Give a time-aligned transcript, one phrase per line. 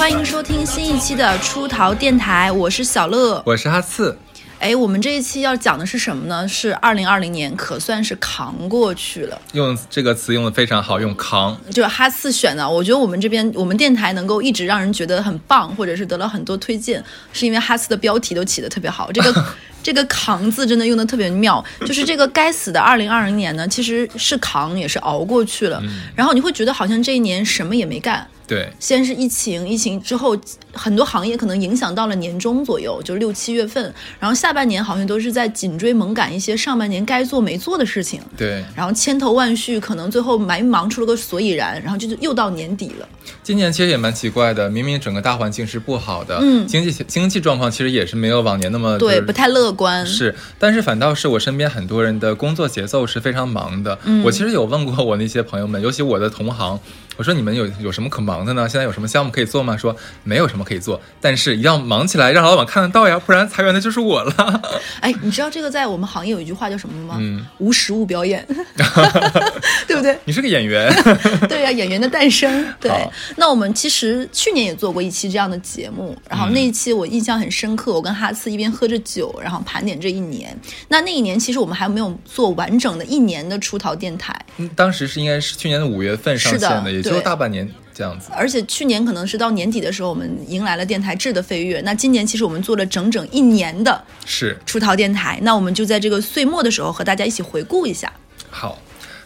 [0.00, 4.16] 欢迎收听新一期的出逃电台，我是小乐，我是哈刺。
[4.58, 6.48] 哎，我们这一期要讲的是什么呢？
[6.48, 9.38] 是二零二零年，可算是扛过去了。
[9.52, 11.54] 用这个词用的非常好，用扛。
[11.70, 17.04] 就是哈次选的，我觉得我们这边我们电台能够一直让人觉得很棒，或者是得了很多推荐，
[17.34, 19.12] 是因为哈次的标题都起的特别好。
[19.12, 19.44] 这个
[19.82, 21.64] 这个扛字真的用的特别妙。
[21.86, 25.82] 就是这个该死的二零二零年呢，其实是扛，也是熬过去了。
[26.14, 28.26] 然后你会觉得好像这一年什么也没干。
[28.46, 30.36] 对，先是疫情，疫情之后
[30.72, 38.20] 很多行业可能影响到了年中左右，就六七月份，然后下半年好像都是在紧追猛赶一些上半年该做没做的事情。
[38.36, 43.08] 对，然后千头万绪，可能最后埋忙出了个所以然，然后就又到年底了。
[43.44, 50.06] 今年其实也蛮奇怪的，明明整个大环境是不好的，嗯，经济经济状况其实也是没有往年那么对，不太乐观。
[50.06, 53.98] 是，但是反倒是我身边很多人的工作节奏是非常忙的。
[54.04, 56.78] 嗯，我其实有问过我那些朋友们，尤其我的同行。
[57.16, 58.66] 我说你们有有什么可忙的呢？
[58.66, 59.76] 现在有什么项目可以做吗？
[59.76, 64.62] 说没有什么可以做，但是一定要忙起来，让老板看得到呀，不然裁员的就是我了。
[65.00, 67.16] 哎，你知道这个在我们行业有一句话叫什么吗？
[67.20, 68.46] 嗯，无实物表演，
[69.86, 70.16] 对不对？
[70.24, 70.90] 你是个演员。
[71.46, 72.64] 对呀，演员的诞生。
[72.80, 72.90] 对，
[73.36, 80.56] 那我们其实去年也做过一期这样的节目，然后那一期我印象很深刻，我跟哈次一边喝着酒，然后盘点这一年。
[80.88, 84.34] 那那一年其实我们还没有做完整的一年的出逃电台。
[84.58, 87.10] 嗯，当时是应该是去年的五月份上线的，也就。
[87.10, 91.80] 就大半年这样子，而且去年可能是到年底的时候，我们迎来了电台质的飞跃。
[91.82, 98.12] 那今年其实我们做了整整一年的是出逃电台，那我们就在这个岁末的时候和大家一起回顾一下。
[98.50, 98.78] 好。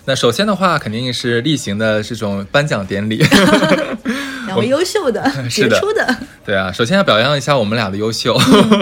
[0.06, 3.24] 那首先的话，肯定是例行的这种颁奖典礼，
[4.46, 8.36] 两位优秀 的、杰出的，对啊，首先要表扬一下我们俩的优秀。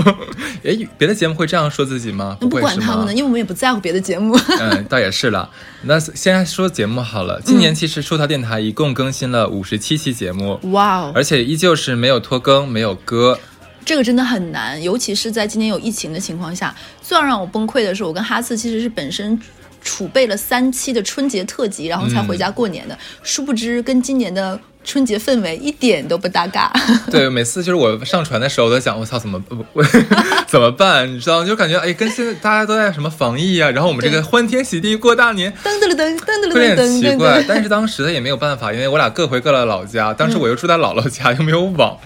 [0.64, 2.36] 哎，别的节目会这样说自己吗？
[2.41, 4.38] 不管他们呢，因为我们也不在乎别的节目。
[4.60, 5.48] 嗯， 倒也是了。
[5.83, 7.40] 那先说节目好了。
[7.45, 11.12] 今年其实出逃电台一共更新了五十七期节目，哇哦！
[11.14, 13.39] 而且依旧是没有拖更，没有歌。
[13.84, 16.74] 这个真的很难，尤其是在今年有疫情的情况下。
[17.00, 19.40] 最让我崩溃的是，我跟哈斯其实是本身。
[19.84, 22.96] 储备了三期的春节特辑，然后才回家过年的。
[23.24, 26.72] 殊不知，跟今年的春节氛围一点都不搭嘎。
[27.10, 29.84] 对，每次就是我上传的时候，我都想，我操，怎么我
[30.48, 31.12] 怎么办？
[31.12, 37.44] 你知道，就感觉哎，跟现在大家都在什么防疫啊，然后我们这个欢天喜地过大年，噔噔噔噔噔噔，有点奇怪。
[37.46, 41.96] 但是当时也没有办法，因为我俩各回各的老家，当时我又住在姥姥家，又没有网。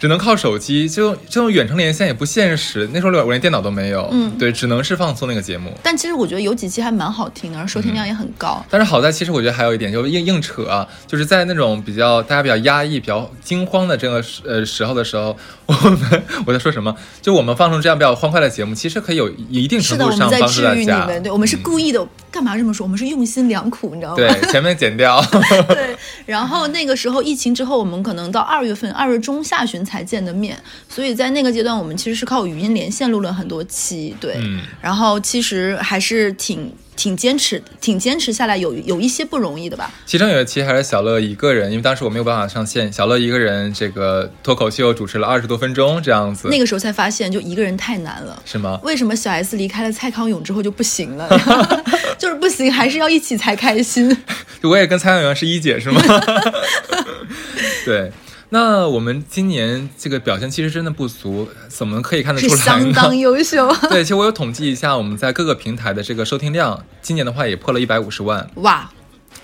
[0.00, 2.88] 只能靠手机，就这种远程连线也不现实。
[2.92, 5.70] 那时候我连电脑都没有，嗯，对，只能是放松那个节目。
[5.82, 8.64] 但其实我觉得有几期还蛮好听的，收听量也很高。
[8.70, 16.96] 但是好在，其实我觉得还有一点，就硬硬扯，啊就是在那种比较大家比较压抑、比较惊慌的这个呃时候的时候，我们 我在说什么？
[17.20, 21.06] 就我们放出这样比较欢快的节目，其实可以有一定程度上帮助大家。
[21.20, 22.06] 对，我们是故意的。
[22.30, 22.84] 干嘛这么说？
[22.84, 24.16] 我们是用心良苦，你知道吗？
[24.16, 25.20] 对， 前面剪掉。
[25.68, 25.96] 对，
[26.26, 30.56] 然后那个时候疫情之后，我们可能到二月份，二月中下旬才见的面，
[30.88, 34.16] 所以在那个阶段，我们其实是靠语音连线录了很多期。
[34.20, 34.36] 对，
[34.80, 36.72] 然后其实还是挺。
[37.00, 39.90] 挺坚持，挺坚持下来，有有一些不容易的吧。
[40.04, 46.48] 其中有一期还是小乐一个人，因为当时我没有办法上线，小乐一个人这个脱口秀主持了二十多分钟这样子。
[46.48, 48.42] 那个时候才发现，就一个人太难了。
[48.44, 48.78] 是吗？
[48.82, 51.26] 为什么小 S 离开了蔡康永之后就不行了？
[52.18, 54.14] 就是不行，还是要一起才开心。
[54.64, 56.02] 我也跟蔡康永是一姐是吗？
[57.86, 58.12] 对。
[58.52, 62.58] 那我们今年这个表现其实真的不俗，怎么可以看得出来呢？
[62.58, 63.72] 相当优秀。
[63.88, 68.50] 对，其实我有统计一下，我们在各个平台的这个收听量，今年的话也破了一百五十万。
[68.56, 68.90] 哇！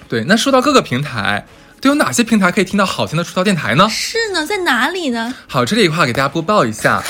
[0.09, 1.47] 对，那说到各个平台，
[1.81, 3.89] 都有哪些平台可以听到好听的出道电台呢？
[3.89, 5.33] 是呢，在哪里呢？
[5.47, 7.05] 好，这里的话给大家播报一下，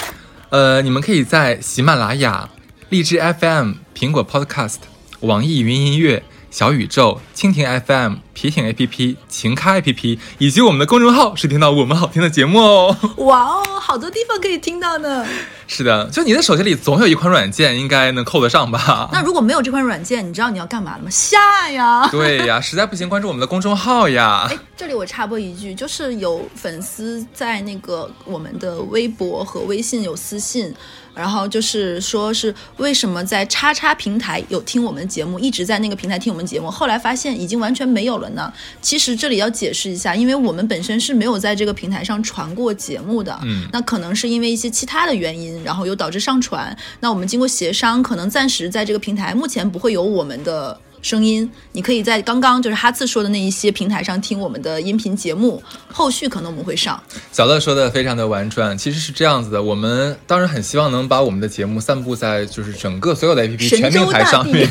[0.51, 2.51] 呃，你们可以在喜马拉雅、
[2.91, 4.77] 荔枝 FM、苹果 Podcast、
[5.21, 6.23] 网易云音乐。
[6.57, 12.97] 小宇宙、蜻蜓 FM、皮艇 APP、情咖 APP 以及我们的公众号，是听到我们好听的节目哦。
[13.27, 15.27] 哇哦，好多地方可以听到呢。
[15.69, 19.07] 是的，就你的手机里总有一款软件，应该能扣得上吧？
[19.13, 21.11] 那如果没有这款软件，你知道你要干嘛了吗？
[21.11, 22.09] 下呀。
[22.11, 24.49] 对呀，实在不行关注我们的公众号呀。
[24.51, 30.75] 哎，这里我插播一句，就是有粉丝在那个我们的微博和微信有私信。
[31.17, 38.53] 然后就是说，是为什么在叉叉平台有听我们节目，一直在那个平台听我们节目，后来发现已经完全没有了呢？
[38.83, 46.77] 其实这里要解释一下，因为我们本身是没有在这个平台上传过节目的，嗯，那可能是因为一些其他的原因，然后又导致上传。
[47.01, 50.79] 那我们经过协商，可能暂时在这个平台目前不会有我们的。
[51.07, 55.63] 声音，你可以在刚刚就是哈次说的那一些平台上听我们的音频节目，
[55.93, 57.01] 后续可能我们会上。
[57.31, 64.69] 小乐说的非常的婉转，其实是这样子的，我们当然很希望能把我们的节目散布在就是整个所有的 APP 全平台上面。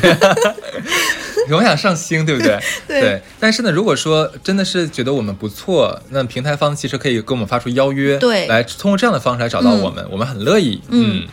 [1.48, 2.58] 我想 上星，对不对？
[2.86, 10.82] 对但是呢，如果说真的是觉得我们不错，那平台方其实可以给我们发出邀约，对来通过这样的方式来找到我们，我们很乐意。
[10.90, 11.26] 嗯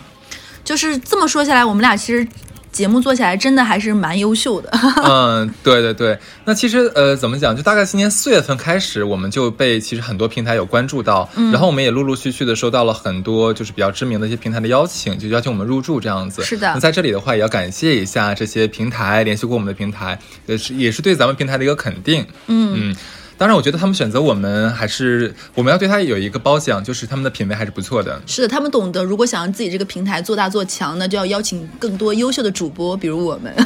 [0.63, 2.25] 就是这么说下来，我们俩其实
[2.73, 4.69] 节目做起来真的还是蛮优秀的。
[5.05, 6.17] 嗯，对对对。
[6.43, 7.55] 那其实呃，怎么讲？
[7.55, 16.43] 就大概今年四月份开始，我们就被其实很多平台有关注到，嗯然后我们也陆陆续续的收到了很多就是比较知名的一些平台的邀请，就邀请我们入驻这样子。
[16.43, 22.25] 是的那在这里的话，也要感谢一下这些平台联系过我们的平台，也是也是对咱们平台的一个肯定。
[22.47, 22.95] 嗯嗯。
[23.37, 28.21] 当然，我觉得他们选择我们还是我们要对他有一个褒奖，就是他们的品味还是不错的。
[28.25, 33.53] 是的，他们懂得，如果想让自己这个平台做大做强，那就要邀请更多优秀的主播，比如我们。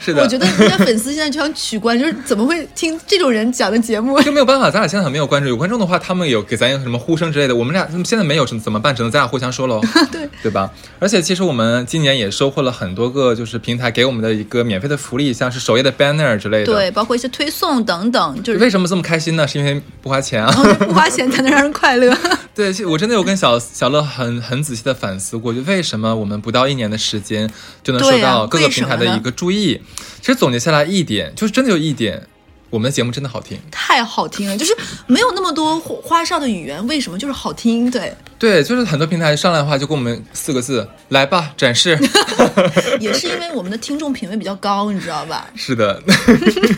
[0.00, 4.20] 是的，我觉得人家粉丝现在就想取关，就是怎么会听这种人讲的节目？
[4.22, 5.48] 就没有办法，咱俩现在很没有观众。
[5.48, 8.94] 有观众的话，他们有给咱有什么呼声之类的，我们俩现在没有，怎么办？
[8.94, 9.80] 只能咱俩互相说喽，
[10.12, 10.70] 对对吧？
[11.00, 16.66] 而且其实我们今年也收获了很多个，就是平台给我们的一个免费的福利，像是首页的 banner 之类的。
[16.66, 19.46] 对，包括一些推送等等等，就是为什么这么开心呢？
[19.46, 20.52] 是因为不花钱啊。
[20.78, 22.14] 不花钱 才能让人快乐。
[22.54, 27.50] 对，我真的有跟小小乐很很仔细的反思过，就为什么我们不到一年的时间
[27.82, 29.80] 就能受对啊到各个平台的一个注意？
[30.20, 32.26] 其实总结下来一点，就是真的有一点，
[32.70, 33.58] 我们的节目真的好听。
[33.70, 34.76] 太好听了，就是
[35.06, 37.90] 没有那么多花花哨的语言，为什么就是好听？
[37.90, 41.98] 对，对，就是很多平台上来的话，就跟我们四个字：来吧，展示。
[43.00, 45.46] 也是因为我们的听众品味比较高，你知道吧？
[45.54, 46.02] 是的，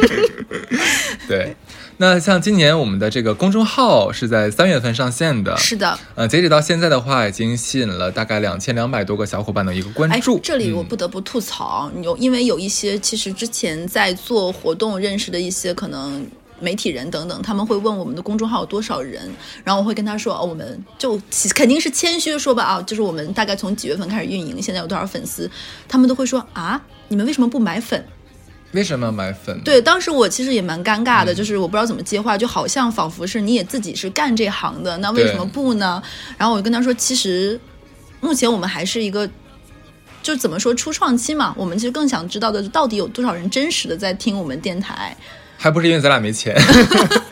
[1.27, 1.57] 对。
[2.01, 16.27] 那像今年我们的这个公众号是在三月份上线的，是的，呃，截止到现在的话，已经吸引了大概两千两百多个小伙伴的一个关哎注。，这里我嗯不得不吐槽，有因为有一些其实之前在做活动认识的一些可能。
[16.61, 19.31] 媒体人等等，他们会问我们的公众号有多少人，
[19.63, 25.49] 然后我会跟他说，哦，我们就其肯定是谦虚说吧，啊，就是我们大概从几月份开始运营，现在有多少粉丝，
[25.87, 28.05] 他们都会说啊，你们为什么不买粉？
[28.73, 29.61] 为什么要买粉？
[29.65, 36.03] 对，当时我其实也蛮尴尬嗯的，就是我不知道怎么接话，就好像仿佛是你也自己是干这行的，那为什么不呢？
[36.37, 37.59] 然后我就跟他说，其实
[38.21, 39.29] 目前我们还是一个。
[40.21, 45.17] 就怎么说初创期嘛，我们其实更想知道的是到底有多少人真实的在听我们电台。
[45.57, 46.55] 还不是因为咱俩没钱。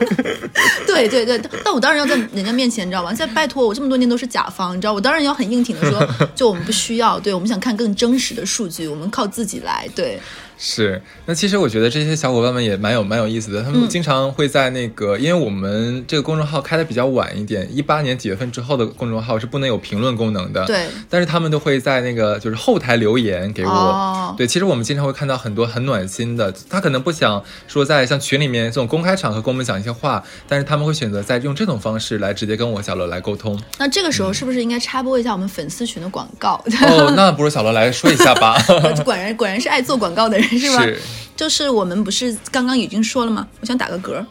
[0.87, 3.13] 对对对，但我当然要在人家面前，你知道吗？
[3.13, 9.87] 在拜托我这么多年都是甲方，你知道，我当然要很硬挺的说， 就我们不需要，对我们想看更真实的数据，我们靠自己来。
[9.95, 10.19] 对，
[10.59, 33.61] 是，那其实我觉得这些小伙伴们也蛮有蛮有意思的，他们嗯经常会在那个，因为我们这个公众号开的比较晚一点，一八年几月份之后的公众号是不能有评论功能的，对，但是他们都会在那个就是后台留言给我，哦对，其实我们经常会看到很多很暖心的，他可能不想说在像群里面这种公开场合跟我们讲一些话，但是他们会选择在用这种方式来直接跟我小乐来沟通。
[33.79, 36.55] 那这个时候是不是应该插播一下我们粉丝群的广告？
[36.89, 38.57] 哦，那不如小乐来说一下吧。
[39.05, 40.83] 果然果然是爱做广告的人是吧？
[40.83, 41.01] 是
[41.37, 43.47] 就是我们不是刚刚已经说了吗？
[43.61, 44.25] 我想打个嗝，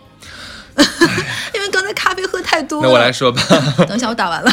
[1.53, 2.88] 因为刚才咖啡喝太多了。
[2.88, 3.41] 那我来说吧。
[3.88, 4.51] 等一下，我打完了。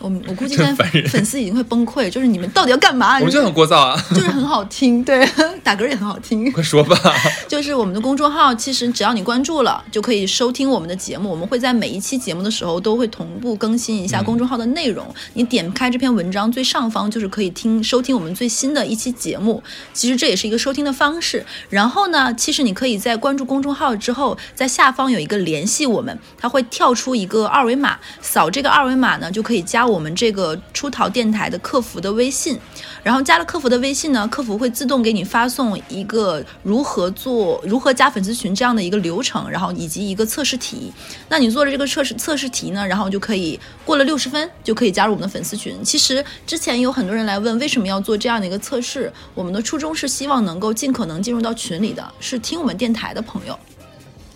[0.00, 0.74] 我我估计现在
[1.08, 3.18] 粉丝已经会崩溃，就是你们到底要干嘛？
[3.18, 5.28] 我们就很聒噪啊，就是很好听，对，
[5.62, 6.50] 打嗝也很好听。
[6.52, 6.96] 快说吧。
[7.46, 11.30] 就是我们的公众号，其实只要你关注了，就可以收听我们的节目。
[11.30, 15.06] 我们会在每一期节目的时候都会同步更新一下公众号的内容。
[15.34, 19.62] 你点开这篇文章最上方就是可以听收听我们最新的一期节目。
[19.92, 21.44] 其实这也是一个收听的方式。
[21.68, 32.58] 然后呢，其实你可以在关注公众号之后，在下方有一个联系我们，它会跳出一个二维码，扫这个二维码呢，就可以加我们这个出逃电台的客服的微信。
[33.02, 40.92] 然后加了客服的微信呢，客服会自动给你发送一个如何做、如何加粉丝群这样的一个流程，然后以及一个测试题。
[41.28, 45.82] 那你做了这个测试测试题呢，然后就可以过了六十分就可以加入我们的粉丝群。
[45.82, 53.58] 其实之前有很多人来问为什么要做这样的一个测试，我们的初衷是希望能够尽可能进入到群里的，是听我们电台的朋友。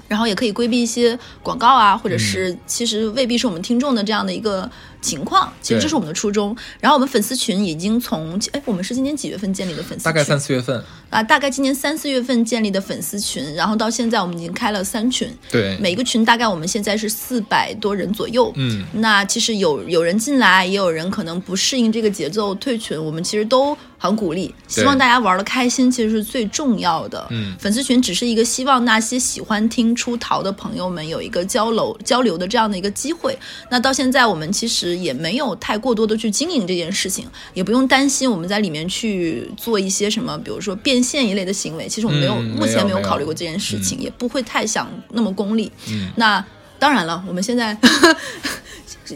[0.06, 4.70] 然后也可以规避一些广告啊，或者是其实未必是我们听众的这样的一个
[5.04, 5.52] 情况。
[5.60, 6.56] 其实这是我们的初衷。
[6.80, 10.04] 然后我们粉丝群已经从哎，我们是今年几月份建立的粉丝群？
[10.04, 18.50] 大概三四月份，啊，大概今年三四月份建立的粉丝群，然后到现在我们已经开了三群，对，每个群大概我们现在是四百多人左右。
[18.56, 27.26] 嗯，那其实有有人进来，也有人可能不适应这个节奏退群，我们其实都很鼓励，希望大家玩的开心，其实是最重要的。
[27.30, 33.36] 嗯粉丝群只是一个希望那些喜欢听出逃的朋友们有一个交流交流的这样的一个机会。
[33.70, 41.88] 那到现在我们其实也没有太过多的去经营这件事情，也不用担心我们在里面去做一些什么，比如说变现一类的行为。
[41.88, 45.70] 其实我们没有，嗯目前没有考虑过这件事情，也不会太想那么功利。
[45.88, 46.44] 嗯那
[46.78, 47.76] 当然了，我们现在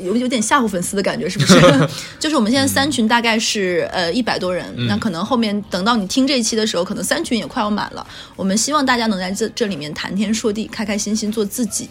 [0.02, 1.88] 有 有点吓唬粉丝的感觉，是不是？
[2.18, 8.06] 就是我们现在三群大概是呃一百多人，那可能后面等到你听这一期的时候，可能三群也快要满了。
[8.36, 11.88] 我们希望大家能在这这里面谈天说地，开开心心做自己。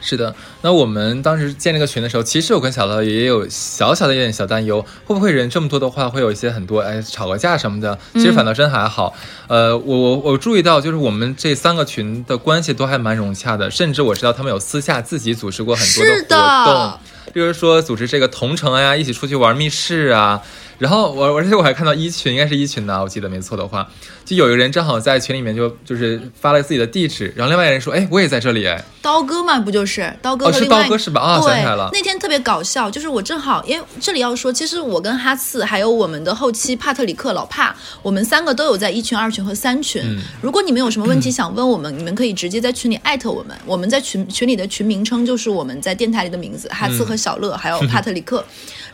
[0.00, 7.98] 是的，那我们当时建这个群的时候，其实我跟小乐也有小小的一点小担忧，会不会人这么多的话，会有一些很多哎吵个架什么的？
[8.14, 9.14] 其实反倒真还好。
[9.48, 17.00] 呃，我我我注意到，就是我们这三个群的关系都还蛮融洽的，甚至我知道他们有私下自己组织过很多的活动，
[17.32, 20.42] 比如说组织这个同城呀，一起出去玩密室啊。
[20.78, 23.88] 然后我而且我还看到一群，应该是一群的，我记得没错的话，
[24.26, 30.48] 就有一个人正好在群里面就就是发了自己的地址，然后另外一个人说，哎，我也在这里，哎，刀哥嘛，不就是刀哥？
[30.48, 31.22] 哦，是刀哥是吧？
[31.22, 31.88] 啊，想起来了。
[31.94, 40.02] 那天特别搞笑，就是我正好，因为这里要说，其实我跟哈次还有我们的后期帕特里克老帕，我们三个都有在一群、二群和三群。
[40.42, 48.44] 如果你们有什么问题想问我们，你们可以直接在群里艾特我们，我们在群群里的群名称就是我们在电台里的名字，哈次和小乐还有 帕特里克。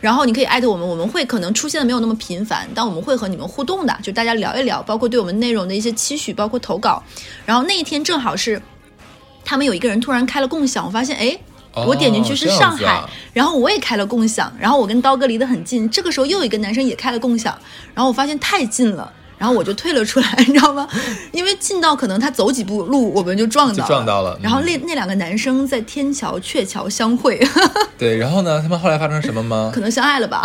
[0.00, 7.00] 然后你可以艾特我们，我们会可能出现的没有那么频繁，但我们会和你们互动的，就大家聊一聊，包括对我们内容的一些期许，包括投稿。
[7.47, 8.61] 然后那一天正好是，
[9.45, 11.38] 他们有一个人突然开了共享，我发现哎，
[11.87, 13.00] 我点进去是上海，
[13.33, 17.57] 然后我也开了共享，然后我跟刀哥离得很近，这个时候又有一个男生也开了共享，
[17.95, 19.12] 然后我发现太近了。
[19.43, 20.87] 然后我就退了出来， 你知道吗？
[21.33, 24.39] 因为近到可能他走几步路，我们就撞到，撞到了。
[24.41, 27.45] 然后那那两个男生在天桥鹊桥相会。
[27.99, 28.61] 对，然后呢？
[28.63, 29.73] 他们后来发生什么吗？
[29.75, 30.45] 可能相爱了吧？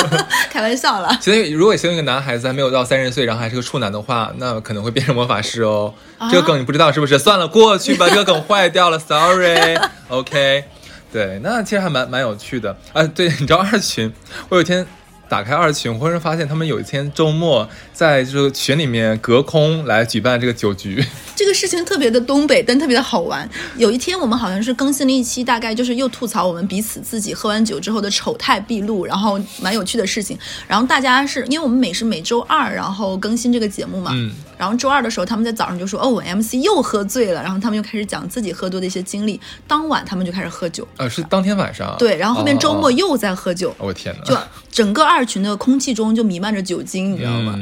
[0.50, 1.14] 开玩笑了。
[1.20, 5.92] 其实，如果其中一个男孩子还没有到三十岁，然后还是个处男的话，那可能会变成魔法师哦。
[6.30, 7.18] 这个梗你不知道是不是？
[7.18, 9.78] 算了，过去吧，这个梗坏掉了，sorry。
[10.08, 10.64] OK，
[11.12, 13.02] 对，那其实还蛮蛮有趣的啊。
[13.02, 14.10] 对，你知道二群，
[14.48, 14.86] 我有一天。
[15.28, 21.04] 打开二群，忽然发现他们有一天周末在这个群里面隔空来举办这个酒局。
[21.36, 23.48] 这个事情特别的东北，但特别的好玩。
[23.76, 30.36] 有一天我们好像是更新了一期，大概就是又吐槽我们彼此自己喝完酒之后的丑态毕露，然后蛮有趣的事情。
[30.66, 39.40] 然后大家是因为我们每是每周二然后更新这个节目嘛，嗯，然后周二的时候他们在早上就说哦，我 MC 又喝醉了，然后他们又开始讲自己喝多的一些经历。
[39.66, 43.74] 当晚他们就开始喝酒，呃，是当天晚上，对，然后后面周末又在喝酒。
[43.78, 44.24] 我天哪！
[44.24, 44.36] 就
[44.70, 47.58] 整个二群的空气中就弥漫着酒精，你知道吗？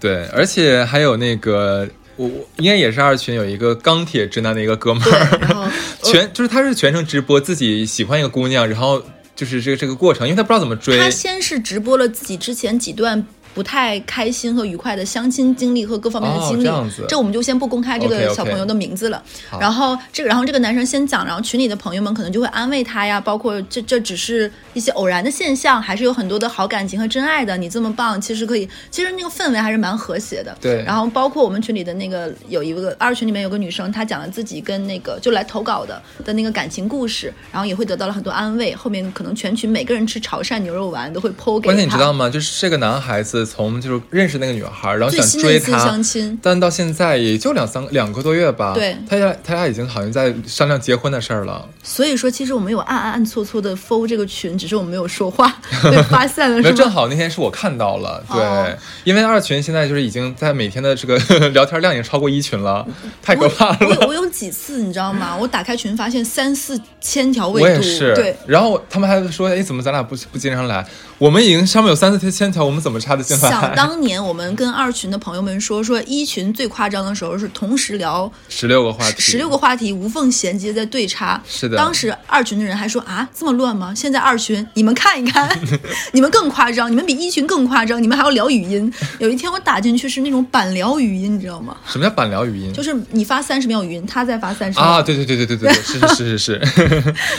[0.00, 1.88] 对，而且还有那个。
[2.18, 5.70] 我我应该也是二群有一个钢铁直男的一个哥们儿，
[6.02, 9.00] 全就是他是全程直播自己喜欢一个姑娘，然后
[9.36, 10.98] 就是这个这个过程，因为他不知道怎么追。
[10.98, 13.24] 他先是直播了自己之前几段。
[13.58, 16.68] 不太开心和愉快的相亲经历和各方面的经历，
[17.08, 19.20] 这我们就先不公开这个小朋友的名字了。
[19.58, 27.56] 然后这个，然后这个男生先讲，然后群里的朋友们可能就会安慰他呀，包括这这只是一些偶然的现象，还是有很多的好感情和真爱的。
[27.56, 30.56] 你这么棒，其实可以，其实那个氛围还是蛮和谐的。
[30.60, 30.84] 对。
[30.84, 38.72] 然后包括我们群里的那个有一个二群里面有个女生，她讲了自己跟那个就来投稿的的那个感情故事，然后也会得到了很多安慰。
[38.72, 41.64] 后面可能全群每个人吃潮汕牛肉丸都会剖给。
[41.66, 42.30] 关键你知道吗？
[42.30, 43.47] 就是这个男孩子。
[43.48, 45.98] 从就是认识那个女孩，然后想追她，
[46.42, 48.74] 但到现在也就两三两个多月吧。
[48.74, 51.66] 对，他俩他俩已经好像在商量结婚的事儿了。
[51.82, 55.50] 所以说，其实我们有暗暗暗搓搓的 follow 这个群，只是我们没有说话，
[55.90, 56.60] 被发现了。
[56.60, 61.16] 那正好那天是我看到了，对，因为二群现在就是已经在每天的这个
[61.50, 62.86] 聊天量已经超过一群了，
[63.22, 63.78] 太可怕了。
[63.80, 65.36] 我我有几次你知道吗？
[65.36, 68.14] 我打开群发现三四千条未读，我也是。
[68.14, 70.86] 对，然后他们还说，哎，怎么咱俩不不经常来？
[71.18, 73.50] 我们已经上面有三四千条，我们怎么插得进来？
[73.50, 81.42] 想当年，我们跟二群的朋友们说，说一群最夸张的时候是同时聊十六个话题，十六个话题无缝衔接在对插。
[81.48, 83.92] 是的，当时二群的人还说啊，这么乱吗？
[83.94, 85.48] 现在二群你们看一看，
[86.12, 88.92] 你们更夸张，你们比一群更夸张，你们还要聊语音。
[89.18, 91.76] 有一天我打进去是那种板聊语音，你知道吗？
[91.84, 92.72] 什么叫板聊语音？
[92.72, 96.58] 就是你发三十秒语音，他再发三十啊，对对对对对对， 是是是是是，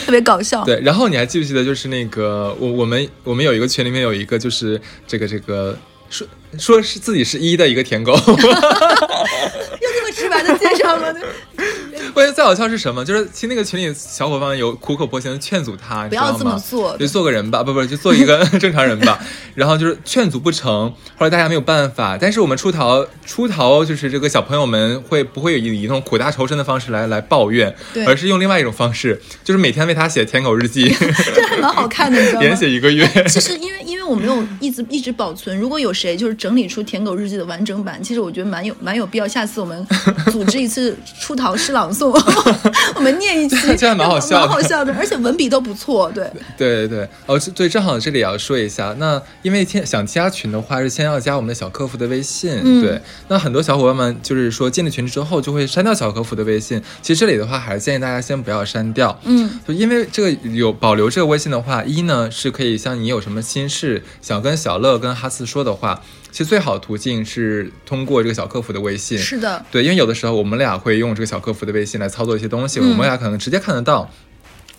[0.06, 0.66] 特别搞笑。
[0.66, 4.50] 对，然后你还记不记得，就是那个我我们我们有一个群里面有一个就。
[4.50, 5.78] 是这个这个
[6.10, 11.14] 说说是自己是一的一个舔狗， 又这么直白的介绍吗？
[12.14, 13.04] 关键最好笑是什么？
[13.06, 19.20] 就是其实那个群里小伙伴有苦口婆心的劝阻他，不要这么做，就做个人吧， 不不，就做一个 正常人吧。
[19.56, 22.18] 然后就是劝阻不成，后来大家没有办法。
[22.20, 27.74] 但是我们出逃出逃，就是这个小朋友们会不会以以那种苦大仇深的方式来来抱怨，
[28.08, 30.90] 而是用另外一种方式，就是每天为他写舔狗日记，
[31.36, 32.46] 这还蛮好看的，你知道吗？
[32.48, 33.08] 连写一个月。
[33.28, 34.00] 其实因为因为。
[34.10, 35.56] 我没有一直一直保存。
[35.56, 39.28] 如果有谁就是整理出《舔狗日记》的完整版，其实我觉得蛮有蛮有必要。
[39.28, 39.86] 下次我们
[40.32, 42.10] 组织一次出逃诗朗诵，
[42.96, 46.12] 我们念一期，这样蛮好笑的，蛮好笑的，而且文笔都不错。
[46.12, 52.82] 对对对对，哦，对，正好这里也要说一下，那因为先想加群的话，是先要加我们的小客服的微信。
[52.82, 56.82] 对，那很多小伙伴们就是说进了群之后就会删掉小客服的微信。
[57.02, 59.20] 其实这里的话，还是建议大家先不要删掉。
[59.24, 66.02] 嗯，就因为这个有保留这个微信的话，一呢是可以像你有什么心事想跟小乐跟哈斯说的话，
[66.32, 69.18] 其实最好的途径是通过这个小客服的微信。
[69.18, 74.10] 是的，对，因为有的时候我们俩会用这个小客服的微信来操作一些东西，我们俩可能直接看得到。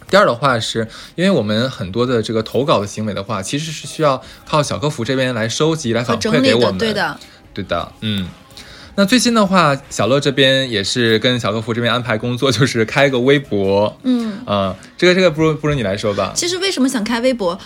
[0.09, 6.79] 第二的话，是因为我们很多的这个投稿的行为的话，其实是需要靠小客服这边来收集、来反馈给我们。
[6.79, 7.19] 对的，
[7.55, 8.29] 对的，嗯。
[8.97, 13.97] 那最近的话，小乐这边也是跟小客服这边安排工作，就是开个微博。
[14.03, 16.33] 嗯，啊，这个这个不如不如你来说吧。
[16.35, 17.59] 其实为什么想开微博？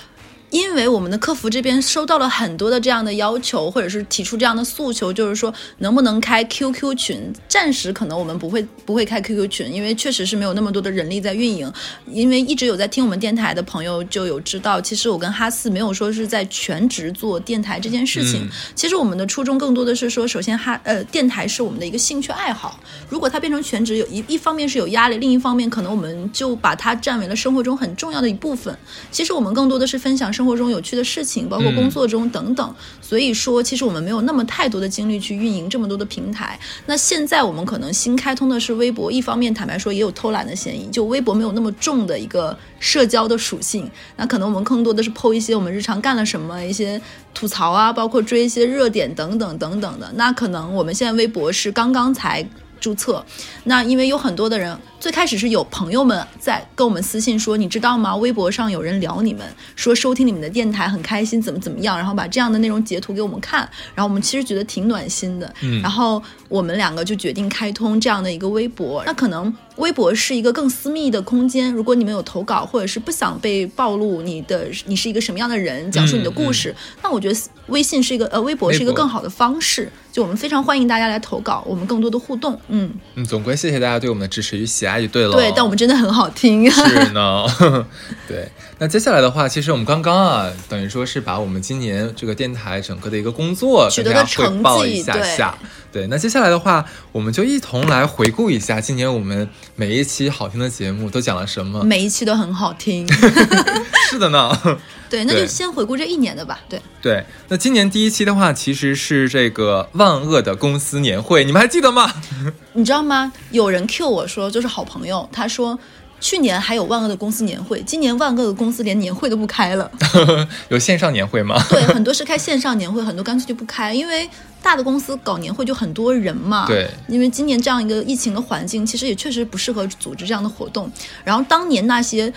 [0.54, 7.32] 因为我们的客服这边收到了很多的这样的要求，或者是提出这样的诉求，就是说能不能开 QQ 群？
[7.49, 11.70] 暂时可能我们不会不会开 QQ 群，因为确实是没有那么多的人力在运营。
[12.06, 18.49] 因为一直有在听我们电台的朋友就有知道，其实我跟哈四没有说是在全职做电台这件事情。
[18.76, 22.78] 其实我们的初衷更多的是说，首先哈呃电台是我们的一个兴趣爱好。
[23.08, 28.73] 如果它变成全职，有一一方面是有压力，另一方面可能我们就把它占为了生活中很重要的一部分。
[29.11, 30.43] 其实我们更多的是分享生。
[30.44, 36.60] 生活中有趣的事情，包括工作中等等，所以说其实我们没有那么太多的精力去运营这么多的平台。
[36.84, 43.90] 那现在我们可能新开通的是微博，一方面坦白说也有偷懒的嫌疑，就微博没有那么重的一个社交的属性。
[44.16, 47.00] 那可能我们更多的是剖一些我们日常干了什么，一些
[47.32, 50.12] 吐槽啊，包括追一些热点等等等等的。
[50.16, 52.46] 那可能我们现在微博是刚刚才
[52.78, 53.24] 注册，
[53.64, 54.78] 那因为有很多的人。
[55.04, 58.16] 最开始是有朋友们在跟我们私信说，你知道吗？
[58.16, 59.44] 微博上有人聊你们，
[59.76, 65.54] 说收听你们的电台很开心，怎么怎么样，然后把这样的内容截图给我们看，然后我们其实觉得挺暖心的。
[65.61, 69.02] 嗯，然后我们两个就决定开通这样的一个微博。
[69.04, 79.92] 那可能微博是一个更私密的空间，如果你们有投稿，或者是不想被暴露你的你是一个什么样的人，讲述你的故事，那我觉得微信是一个呃微博是一个更好的方式。
[80.11, 82.58] 就我们非常欢迎大家来投稿，我们更多的互动。
[82.68, 84.93] 嗯嗯，总归谢谢大家对我们的支持与喜爱。
[85.00, 87.44] 就对了，对，但我们真的很好听，是呢。
[88.28, 88.50] 对，
[88.85, 95.57] 那接下来的话，其实我们刚刚啊，等于说是把我们今年这个电台整个的一个工作取得的汇报一下下。
[95.90, 101.83] 对，那接下来的话，我们就一同来回顾一下今年我们每一期好听的节目都讲了什么。
[101.83, 103.09] 每一期都很好听，
[104.11, 104.55] 是的呢。
[105.09, 106.61] 对，那就先回顾这一年的吧。
[106.68, 112.12] 对对，那今年第一期的话，其实是这个万恶的公司年会，你们还记得吗？
[112.75, 113.33] 你知道吗？
[113.51, 115.79] 有人 Q 我说，就是好朋友，他说
[116.20, 119.90] 去年还有万恶的公司年会，今年万恶的公司连年会都不开了。
[120.70, 121.62] 有线上年会吗？
[121.68, 124.29] 对，很多是开线上年会，很多干脆就不开，因为
[124.62, 126.66] 大的公司搞年会就很多人嘛。
[126.66, 130.90] 对，因为今年这样一个疫情的环境，其实也确实不适合组织这样的活动。
[131.24, 132.33] 然后当年那些。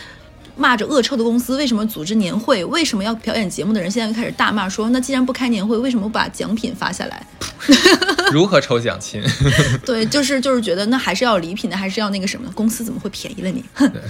[0.57, 2.65] 骂着恶臭的公司为什么组织年会？
[2.65, 7.25] 为什么要表演节目的人现在又开始大骂说：“那既然不开年会，为什么不把奖品发下来？”
[8.31, 9.21] 如何抽奖亲？
[9.85, 12.51] 对，就是就是觉得那还是要礼品的，还是要那个什么？
[12.53, 13.63] 公司怎么会便宜了你？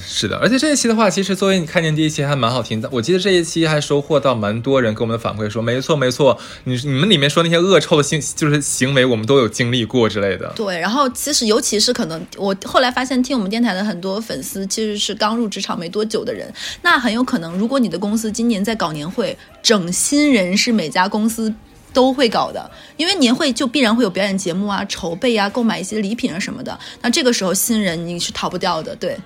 [0.05, 2.89] 是的，而且这一期的话，其实作为你开年第一期还蛮好听的。
[2.91, 10.51] 我记得这一期还收获到蛮多人给我们的反馈，说没错没错，你你们里面说那些恶臭的行就是行为，我们都有经历过之类的。
[10.55, 16.37] 对，然后其实尤其是可能我后来发现，听我们电台的很多粉丝其实是刚入职场没多久的人，
[16.82, 21.54] 那很有可能，如果你的公司今年在搞年会，整新人是每家公司。
[21.93, 26.78] 都会搞的，因为年会就必然会有表演节目啊、筹备啊、购买一些礼品啊什么的。
[27.02, 29.17] 那这个时候新人你是逃不掉的，对。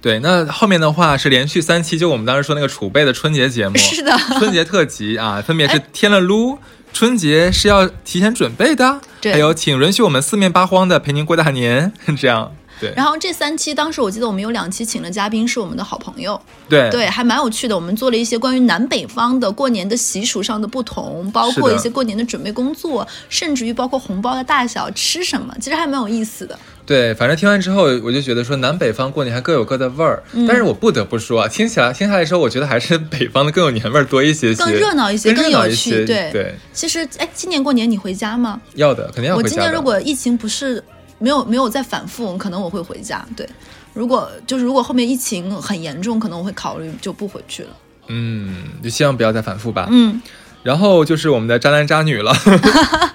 [0.00, 6.56] 对，那后面的话是连续三期，就我们当时说那个储备的春节节目，是的，春节特辑 啊，分别是添了撸，
[6.90, 12.54] 春节是要提前准备的，还有请允许我们四面八荒的陪您过大年，这样。
[12.80, 17.74] 对，然后这三期当时我记得我们有两期请了嘉宾是我们的好朋友，对对，还蛮有趣的。
[17.74, 26.58] 我们做了一些关于南北方的过年的习俗上的不同，包括一些过年的准备工作，甚至于包括红包的大小、吃什么，其实还蛮有意思的。
[26.84, 36.04] 对，反正听完之后我就觉得说南北方过年还各有各的味儿，但是我不得不说啊，听起来听下来之后，我觉得还是北方的更有年味儿多一些些，更热闹一些，更有趣。
[36.04, 38.60] 对对，其实哎，今年过年你回家吗？
[38.74, 39.46] 要的，肯定要回家。
[39.46, 40.82] 我今年如果疫情不是。
[41.18, 43.24] 没有没有再反复，可能我会回家。
[43.36, 43.48] 对，
[43.94, 47.70] 如果就是如果后面疫情很严重，可能我会考虑就不回去了。
[48.08, 49.88] 嗯，就希望不要再反复吧。
[49.90, 50.20] 嗯，
[50.62, 52.34] 然后就是我们的渣男渣女了。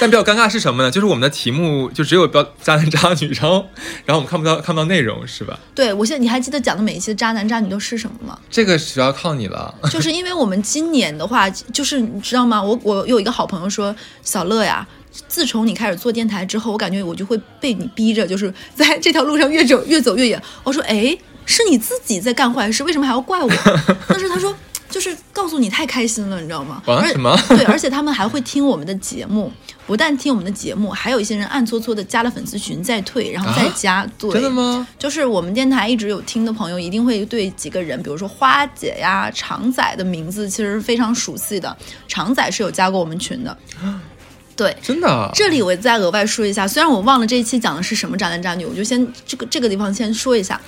[0.00, 0.90] 但比较尴尬是什么呢？
[0.90, 3.66] 就是我们的题目就只有标渣男渣女，然后
[4.04, 5.58] 然后我们看不到看不到内容，是吧？
[5.74, 8.38] 对我现在你还记得讲的每一期的渣男渣女都是什么吗？
[8.50, 9.74] 这个主要靠你了。
[9.90, 12.62] 就是因为我们今年的话，就是你知道吗？
[12.62, 14.86] 我我有一个好朋友说，小乐呀，
[15.26, 20.40] 自从你开始做电台之后，我感觉我就会被你逼着，就是在 这条路上越走越走越远。
[20.62, 23.50] 我说，哎，是你自己在干坏事，为什么还要怪我？
[24.08, 24.54] 但是他说，
[24.88, 26.82] 就是告诉你太开心了，你知道吗？
[26.86, 29.52] 而啊什么对，而且他们还会听我们的节目，
[29.86, 34.06] 不但听我们的节目，还有一些人暗搓搓的加了粉丝群再退，然后再加。
[34.18, 34.86] 对，啊真的吗？
[34.98, 41.76] 就是我们电台一直有听的朋友，一定会对几个人，比如说花姐呀、常仔的名字，其实非常熟悉的。
[42.06, 43.56] 常仔是有加过我们群的，
[44.58, 44.76] 对。
[44.82, 45.30] 真的啊？
[45.32, 50.60] 这里我再额外说一下，虽然我忘了这一期讲的是什么渣男渣女，我就先这个这个地方先说一下。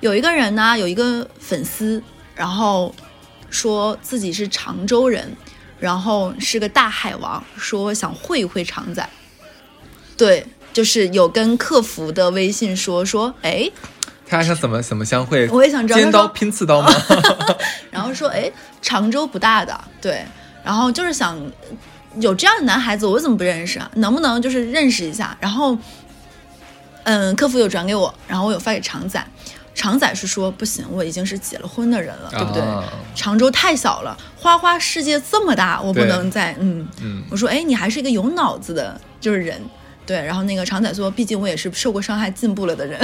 [0.00, 2.02] 有一个人呢，有一个粉丝，
[2.34, 2.94] 然后
[3.48, 5.34] 说自己是常州人，
[5.78, 9.08] 然后是个大海王，说想会一会常仔。
[10.16, 13.70] 对，就是有跟客服的微信说说，哎，
[14.26, 15.48] 他还想怎么怎么相会？
[15.48, 16.90] 我也想知道尖刀拼刺刀吗？
[17.90, 18.50] 然后说，哎，
[18.80, 20.24] 常州不大的，对，
[20.64, 21.38] 然后就是想
[22.18, 23.90] 有这样的男孩子，我怎么不认识啊？
[23.94, 25.36] 能不能就是认识一下？
[25.40, 25.76] 然后，
[27.04, 29.24] 嗯，客服有转给我，然后我有发给常仔，
[29.74, 32.62] 常仔是说不行，我已经是结了婚的人了，对不对？
[32.62, 36.86] 啊常州太小了，花花世界这么大，我不能再嗯。
[37.02, 39.60] 嗯，我说，哎，你还是一个有脑子的，就是人，
[40.06, 40.16] 对。
[40.16, 42.98] 然后那个常仔说，毕竟我也是受过伤害、进步了的人。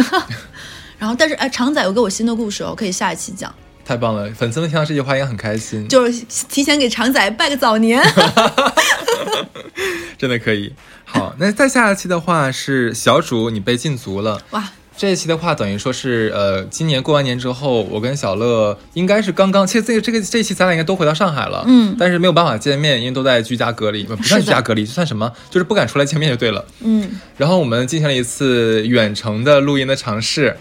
[0.98, 3.54] 然后，但是哎，常仔有给我新的故事哦，可以下一期讲。
[3.86, 4.28] 太棒了！
[4.30, 8.02] 粉丝们听到这句话应该很开心，就是提前给常仔拜个早年。
[10.18, 10.72] 真的可以。
[11.04, 14.42] 好，那再下一期的话是小主你被禁足了。
[14.50, 26.64] 哇，这一期的话，等于说是呃，今年过完年之后，我跟小乐应该是刚刚，其实这个这个这一期咱俩应该都回到上海了，嗯但是没有办法见面，因为都在居家隔离，不不算居家隔离，就算什么，就是不敢出来见面就对了。
[26.80, 30.56] 嗯，然后我们进行了一次远程的录音的尝试。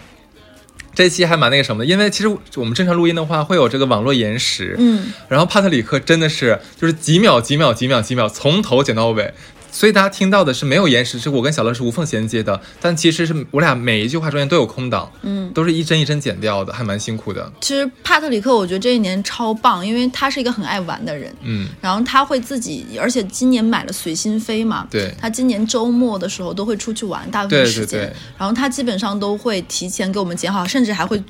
[0.96, 9.34] 这一期还蛮那个什么的，因为其实我们正常录音的话会有这个网络延时，嗯，然后帕特里克真的是就是几秒几秒几秒几秒从头剪到尾，
[9.76, 25.14] 所以大家听到的是没有延时，是我跟小乐是无缝衔接的，但其实是我俩每一句话中间都有空档，嗯，都是一帧一帧剪掉的，还蛮辛苦的，其实帕特里克，我觉得这一年超棒，因为他是一个很爱玩的人，嗯，然后他会自己，而且今年买了随心飞嘛，对。
[25.20, 28.16] 他今年周末的时候都会出去玩，大部分时间，对对。
[28.38, 31.22] 然后他基本上都会提前给我们剪好，甚至还会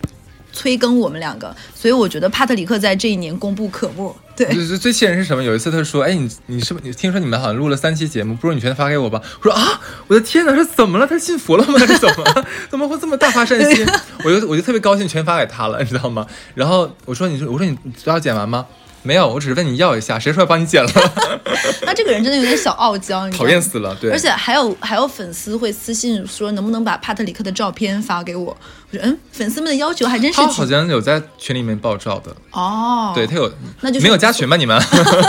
[0.56, 4.16] 催更我们两个，所以我觉得帕特里克在这一年功不可没。
[4.34, 5.42] 对，最最气人是什么？
[5.42, 11.06] 有一次他说：“哎，你你是不是你听说你们好像录了三期节目，不如你全发给我吧？”我说：“啊，我的天哪，这怎么了？
[11.06, 11.78] 他信佛了吗？
[11.86, 12.46] 这怎么了？
[12.70, 13.86] 怎么会这么大发善心？”
[14.24, 16.26] 我就我就特别高兴，全发给他了，你知道吗？
[16.54, 18.66] 然后我说：“你说我说你都要剪完吗？”
[19.02, 20.90] 没有，我只是问你要一下，谁说要帮你剪了？
[21.86, 24.10] 他这个人真的有点小傲娇，讨厌死了，对。
[24.10, 28.56] 而且还有还有粉丝会私信说能不能把帕特里克的照片发给我？
[29.02, 34.56] 嗯，粉丝们的要求还真是他好像有在群里面爆照的，哦，对他有，那就没有加群吧？
[34.56, 34.80] 你们？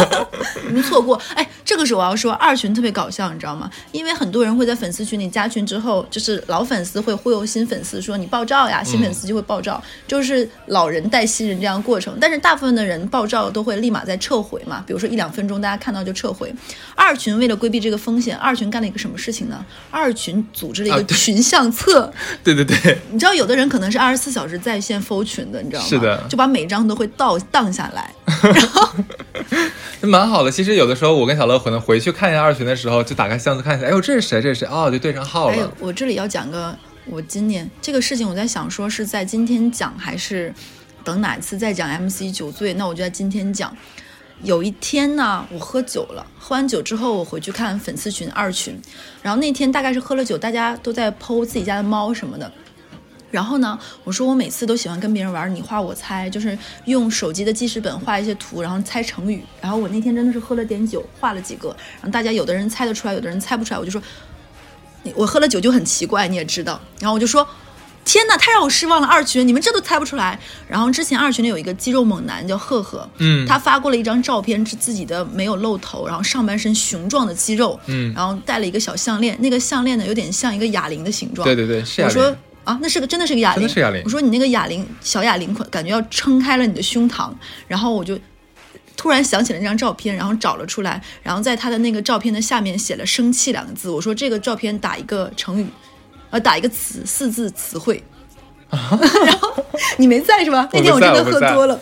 [0.67, 1.19] 你们错过。
[1.33, 3.69] 哎，这个时候我要说二群特别搞笑，你知道吗？
[3.91, 12.17] 因为很多人会在粉丝群里加群之后，就是老粉丝会忽悠新粉丝说你爆照呀，新粉丝就会爆照，就是老人带新人这样的过程。
[12.19, 16.53] 但是大部分的人爆照都会立马再撤回嘛，比如说一两分钟大家看到就撤回。
[16.95, 19.65] 二群为了规避这个风险，二群干了一个什么事情呢？
[19.89, 22.11] 二群组织了一个群相册。
[22.43, 25.87] 对对对，你知道有的人可能是二十四小时在线 FO 群的，你知道吗？
[25.87, 28.13] 是的就把每张都会倒荡下来。
[28.41, 28.89] 然 后
[30.07, 30.51] 蛮好的。
[30.51, 34.41] 其实有的时候我跟小乐可能回去看一下二群的时候，就打开箱子看一下，哎呦，这是谁？
[34.41, 34.67] 这是谁？
[34.67, 40.53] 哦，就对上号还有了。，我这里要讲个，我今年这个事情，我在想说是在今天讲，还是
[41.03, 42.73] 等哪一次再讲 MC 酒醉？
[42.75, 43.75] 那我就在今天讲。
[44.43, 48.79] 有一天呢，我喝酒了，喝完酒之后，我回去看粉丝群二群，
[49.23, 52.51] 然后那天大概是喝了酒，大家都在剖自己家的猫什么的。
[53.29, 59.43] 然后呢，我说我每次都喜欢跟别人玩你画我猜，就是用手机的记事本画一些图，然后猜成语。
[59.61, 64.01] 然后我那天真的是喝了点酒，画了几个，然后大家有的人猜得出来，有的人猜不出来，我就说
[65.13, 66.79] 我喝了酒就很奇怪，你也知道。
[66.99, 67.47] 然后我就说，
[68.05, 70.39] 天哪，太让我失望了，二群你们这都猜不出来。
[70.67, 81.45] 然后之前二群里有一个肌肉猛男叫赫赫，嗯他发过了一张照片，是自己的没有露头，然后上半身雄壮的肌肉，嗯然后戴了一个小项链，那个项链呢有点像一个哑铃的形状。
[81.45, 82.37] 对对对，是我说铃。
[82.67, 87.31] 啊，那是个真的是个哑铃，真的是哑铃我说你那个哑铃小哑铃感觉要撑开了你的胸膛，
[87.65, 88.19] 然后我就
[88.97, 93.89] 突然想起了那张照片，然后找了出来，然后在他的那个照片的下面写了“生气”两个字。
[93.89, 95.67] 我说这个照片打一个成语，
[96.29, 98.03] 呃，打一个词，四字词汇。
[98.69, 100.67] 然后你没在是吧？
[100.73, 101.79] 那天我真的喝多了。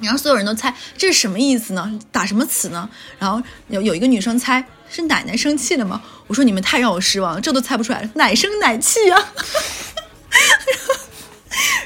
[0.00, 1.96] 然后所有人都猜这是什么意思呢？
[2.10, 2.90] 打什么词呢？
[3.20, 6.02] 然后有有一个女生猜是奶奶生气了吗？
[6.26, 9.32] 我说你们太让我失望了，这都猜不出来了，奶声奶气啊！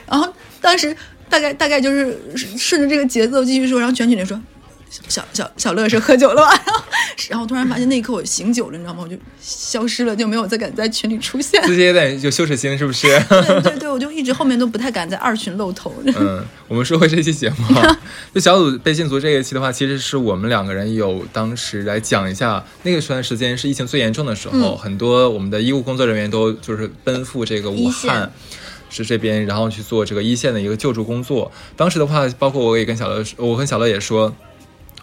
[0.06, 0.94] 然 后然后当时
[1.28, 2.18] 大概大概就是
[2.58, 4.40] 顺着这个节奏继续说，然后全体人说。
[5.09, 6.50] 小小小乐是喝酒了吧？
[6.50, 6.85] 然后，
[7.31, 9.00] 然后突然发现那一刻我醒酒了，你知道吗？
[9.02, 11.62] 我就消失了，就没有再敢在群里出现。
[11.64, 13.07] 自己有点就羞耻心，是不是？
[13.28, 15.94] 对对对，我就一直后面都不太敢在二群露头。
[16.14, 17.57] 嗯，我们说回这期节目，
[18.35, 28.31] 就小组被禁足这一期的话，其实是我们两个人有当时来讲一下，那个段时间是疫情最严重的时候，很多我们的医务工作人员都就是奔赴这个武汉。
[28.94, 31.50] 是这边，然后去做这个一线的一个救助工作。
[31.74, 34.31] 当时的话，包括我也跟小乐，我跟小乐也说。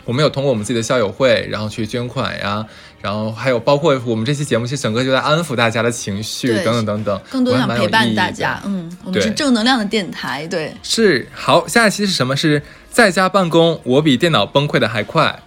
[0.10, 2.66] 我们有通过我们自己的校友会，然后去捐款呀，
[3.00, 8.60] 然后还有包括我们这期节目，其实整个就在安抚大家的情绪等等等等，更多想陪伴大家。
[8.66, 10.74] 嗯，我们是正能量的电台，对。
[10.82, 12.36] 是好，下一期是什么？
[12.36, 15.44] 是在家办公，我比电脑崩溃的还快。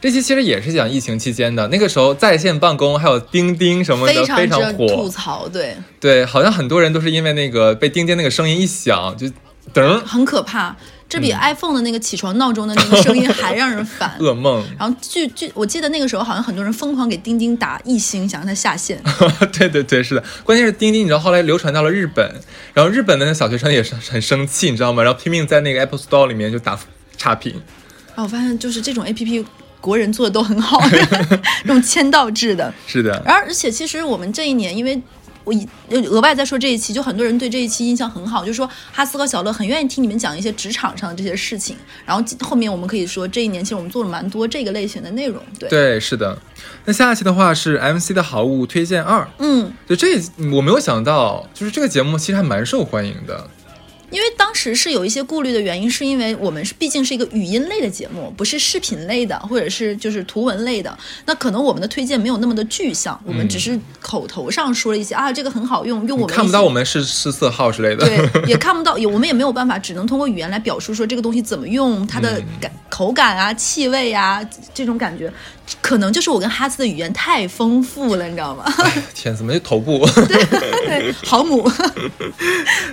[0.00, 9.26] 这期其实也是讲疫情期间的，那个时候在线办公还有钉钉什么的非常火，吐槽对对，好像很多人都是因为那个被钉钉那个声音一响就
[9.74, 10.74] 噔，很可怕。
[11.10, 14.64] 这比 iPhone 的那个起床闹钟的那个声音还让人烦， 噩梦。
[14.78, 19.02] 然后据据我记得那个时候好像很多人疯狂给钉钉打一星，想让它下线。
[19.52, 20.22] 对对对，是的。
[20.44, 22.32] 关键是钉钉，你知道后来流传到了日本，
[22.72, 25.02] 然后日本的那小学生也是很生气，你知道吗？
[25.02, 26.78] 然后拼命在那个 Apple Store 里面就打
[27.16, 27.60] 差评。
[28.14, 29.44] 啊，我发现就是这种 APP
[29.80, 30.80] 国人做的都很好，
[31.64, 32.72] 这种签到制的。
[32.86, 33.20] 是的。
[33.26, 35.02] 而而且其实我们这一年因为。
[35.50, 41.76] 我额外再说这一期，就很多人对这一期印象很好，就是说哈斯和小乐很愿意听你们讲一些职场上的这些事情。
[42.06, 45.42] 然后后面我们可以说，这一年其实我们做了蛮多这个类型的内容。
[45.58, 46.38] 对对，是的。
[46.84, 49.26] 那下一期的话是 MC 的好物推荐二。
[49.38, 50.16] 嗯，就这
[50.52, 53.48] 我没有想到，就是这个节目其实还蛮受欢迎的。
[54.10, 60.96] 因为当时是有一些顾虑的原因，是因为我们是毕竟是一个语音类的节目，不是视频类的，或者是就是图文类的。
[61.26, 74.44] 那可能我们的推荐没有那么的具象，我们只是口头上说了一些啊，这个很好用，用我们看不到我们是是色号之类的，对，也看不到，也我们也没有办法，只能通过语言来表述说这个东西怎么用，它的感口感啊、气味啊
[74.74, 75.32] 这种感觉，
[75.80, 78.64] 可能就是我跟哈斯的语言太丰富了，你知道吗？
[79.14, 80.04] 天，怎么就头部？
[80.26, 81.70] 对，航母，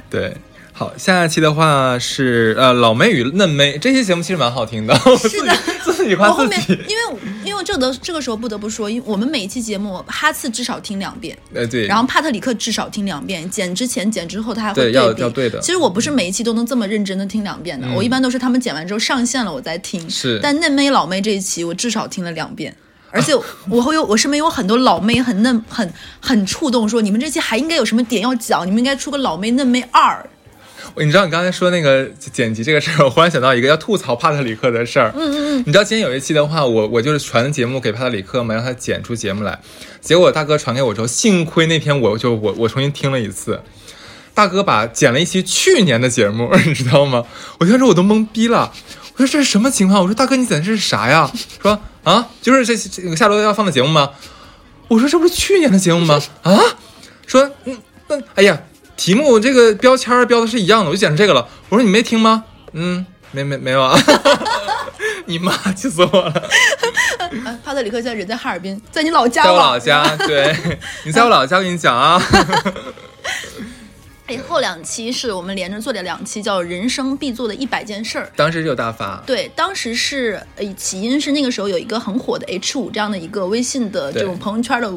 [0.10, 0.36] 对。
[0.77, 4.95] 好，下一期的话是呃老妹与嫩妹，这期节目其实蛮好听的。
[5.17, 5.51] 是的，
[5.83, 6.73] 自己夸自己。
[6.87, 15.59] 因为因为这个这个时候不得不说，因为我们每一期节目哈次至少听两遍，哎对，然后帕特里克至少听两遍，剪之前剪之后他还会对要要对的。
[15.61, 20.07] 其实我不是每一期都能这么认真的听两遍的，我一般都是他们剪完之后上线了我再听。
[20.07, 22.71] 是，但嫩妹老妹这一期我至少听了两遍，
[23.09, 23.33] 而且
[23.67, 30.23] 我会有我身边有很多老妹很嫩很很触动，说你们这期还应该有什么点要讲，你们应该出个老妹嫩妹二。
[30.99, 35.12] 你知道你刚才说那个剪辑这个事儿，我忽然想到一个要吐槽帕特里克的事儿。
[35.15, 35.63] 嗯嗯嗯。
[35.65, 39.60] 你知道今天有一期的话，我我就是传节目给帕特里克嘛，让他剪出节目来。
[40.01, 43.62] 结果大哥传给我之后，幸亏那天我就我我重新听了一次，
[44.33, 47.23] 大哥把剪了一期去年的节目， 你知道吗？
[47.60, 48.71] 我听说我都懵逼了，
[49.15, 50.01] 我说这是什么情况？
[50.01, 51.31] 我说大哥你剪的是啥呀？
[51.62, 54.12] 说啊，就是这这个下周要放的节目吗？
[54.88, 56.21] 我说这不是去年的节目吗？
[56.43, 56.57] 啊？
[57.27, 58.60] 说嗯那哎呀。
[58.97, 61.47] 题目这个标签标的是一样的，我就剪成这个了。
[61.69, 62.43] 我说你没听吗？
[62.73, 63.97] 嗯，没没没有啊。
[65.25, 66.49] 你妈气死我了。
[67.63, 69.43] 帕特里克现在人在哈尔滨，在你老家。
[69.43, 70.55] 在我老家，对，
[71.05, 72.21] 你在我老家，我跟你讲啊。
[74.27, 78.29] 哎，后两期是我们连着做的两期，叫“人生必做的一百件事儿”。
[78.36, 79.23] 当时就大发。
[79.25, 84.91] 对，当时是呃，起因是那个时候有一个很火的 H 五这样的一个微信的这种朋友圈的。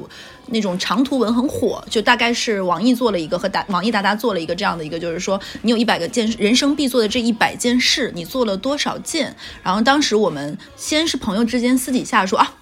[0.51, 9.35] 那种长图文很火，就大概是网易做了一个和达网易达达做了一个这样的一个，就是说你有一百个件人生必做的这一百件事，你做了多少件？
[9.63, 12.55] 然后当时我们先是朋友之间私底下说啊，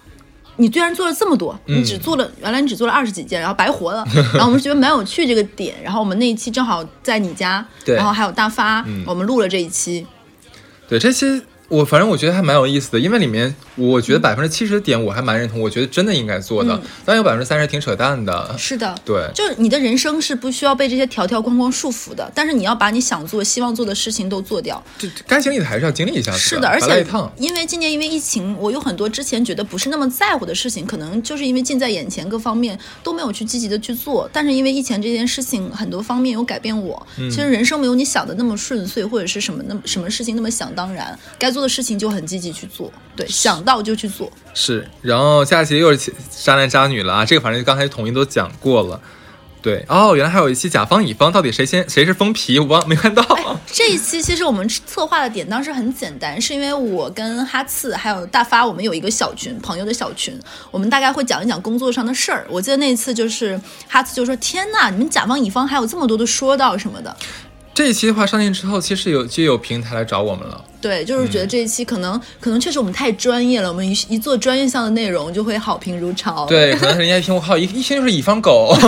[0.57, 4.05] 你居然做了这么多，你只做了原来你只做了二十几件，然后白活了。
[4.33, 10.05] 然后我们觉得蛮有趣这个点，然后我们那一期正好在你家，然后还有大发，我们录了这一期。
[10.87, 11.43] 对这期。
[11.69, 18.55] 我反正我觉得还蛮有意思的，因为里面我觉得百分之七十的点我还蛮认同，我觉得真的应该做的，但有百分之三十挺扯淡的。
[18.57, 24.81] 是的，对，就是你的人生是不需要被这些条条框框束缚的，但是你要把你想做、希望做的事情都做掉。
[24.97, 26.31] 就该经历的还是要经历一下。
[26.31, 27.05] 是的，而且
[27.37, 34.29] 因为今年因为疫情，我有很多之前觉得不是那么在乎的事情，可能就是因为近在眼前，各方面都没有去积极的去做。
[34.33, 37.05] 但是因为疫情这件事情，很多方面有改变我。
[37.15, 41.49] 其实人生没有你想的那么顺遂，或者是什么那么什么事情那么想当然，该。
[41.49, 44.31] 做的事情就很积极去做，对，想到就去做。
[44.53, 47.25] 是，然后下期又是渣男渣女了啊！
[47.25, 49.01] 这个反正刚才统一都讲过了。
[49.61, 52.57] 对哦，原来还有一期甲方乙方，到底谁先谁是封皮？
[52.59, 53.21] 我忘没看到。
[53.67, 60.33] 这一期其实我们策划的点当时很简单，是因为我跟哈次还有大发，我们有一个小群朋友的小群，
[60.71, 62.47] 我们大概会讲一讲工作上的事儿。
[62.49, 67.13] 我记得那一次就是哈次就说：“天呐，你们甲方乙方还有这么多的说道什么的。”
[67.75, 70.63] 这一期的话上线之后，其实有就有平台来找我们了。
[70.81, 76.45] 对，就是觉得这一期可能、可能确实我们太专业了，我们一一做专业项的内容就会好评如潮。
[76.45, 78.75] 对，可能人家一听我靠，一一听就是乙方狗。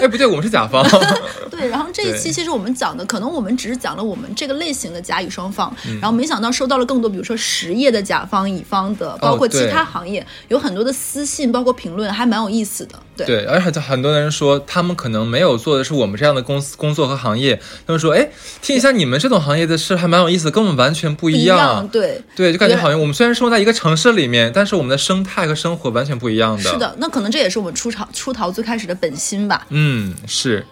[0.00, 0.86] 哎，不对，我们是甲方。
[1.50, 12.98] 对，然后这一期其实我们讲的，可能我们只是讲了我们这个类型的甲乙双方，然后没想到收到了更多，比如说实业的甲方乙方的，包括其他行业，有很多的私信，包括评论，还蛮有意思的。
[13.16, 18.28] 对，对，而且很多人说他们可能没有做的是我们这样的公司工作和行业，他们说，哎，
[18.60, 21.86] 听一下你们这种行业的事还蛮有意思，跟我们完全不一样。
[21.88, 26.70] 对，对，就感觉好像我们虽然生活在一个城市里面，但是我们的生态和生活完全不一样的。
[26.70, 29.66] 是的，那可能这也是我们出逃出逃最开始的本心吧。
[29.70, 30.64] 嗯，是。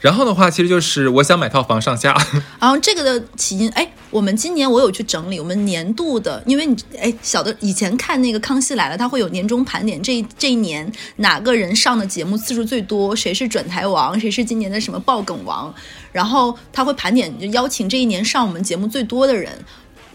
[0.00, 2.12] 然后的话，其实就是我想买套房上下。
[2.58, 15.72] 然后这个的起因，哎，我们今年我有去整理我们年度的，因为你哎，小的以前看那个《康熙来了》，它会有年终盘点，这这一年哪个人上的节目次数最多，谁是转台王，谁是今年的什么爆梗王，
[16.12, 19.50] 然后他会盘点，就邀请这一年上我们节目最多的人。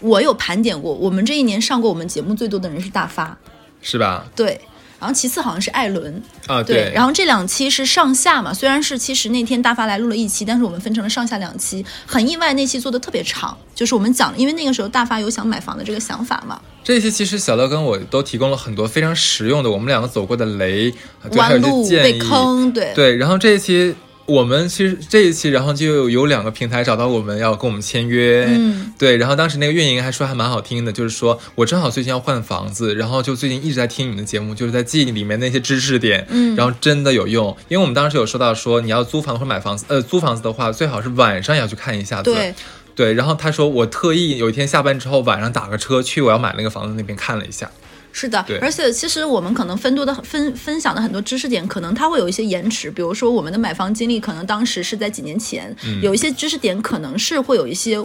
[0.00, 3.36] 我有盘点过，我们这一年上过我们节目最多的人是大发，
[3.82, 4.24] 是吧？
[4.36, 4.60] 对。
[5.00, 16.60] 然后其次好像是艾伦啊，对，然后这两期是上下嘛，虽然是其实那天大发来录了一期，但是我们分成了上下两期，很意外那期做的特别长，就是我们讲，因为那个时候大发有想买房的这个想法嘛。
[16.82, 20.92] 这一期其实小乐跟我都提供了很多非常实用的，我们两个走过的雷、
[21.36, 23.94] 弯路、被坑，对对，然后这一期。
[24.28, 42.54] 我们其实这一期，然后就有两个平台找到我们要跟我们签约，嗯，对，然后当时那个运营还说还蛮好听的，就是说我正好最近要换房子，然后就最近一直在听你们的节目，就是在记里面那些知识点，嗯，然后真的有用，因为我们当时有说到说你要租房或者买房子，呃，租房子的话最好是晚上要去看一下子，对，
[42.94, 47.70] 对，然后他说我特意有一天下班之后晚上打个车去我要买那个房子那边看了一下。
[48.12, 52.90] 是的，而且其实我们可能分多的分分享的很多知识点，可能它会有一些延迟。
[52.90, 58.02] 比如说我们的买房经历，可能当时是在几年前，有一些知识点可能是会有一些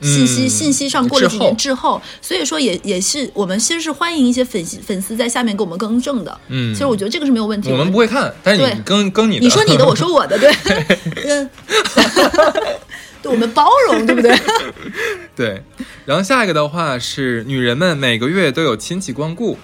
[0.00, 6.40] 信息信息上过了几年滞后，所以说也也是我们其实是欢迎一些粉丝粉丝在下面给我们更正的。
[6.48, 7.70] 嗯，其实我觉得这个是没有问题。
[7.70, 10.52] 我们不会看，但是你更更你的，你说你的，我说我的，对，
[11.24, 11.50] 嗯。
[13.22, 14.38] 对我们包容， 对不对？
[15.34, 15.62] 对。
[16.04, 19.58] 然后下一个的话是，女人们每个月都有亲戚光顾。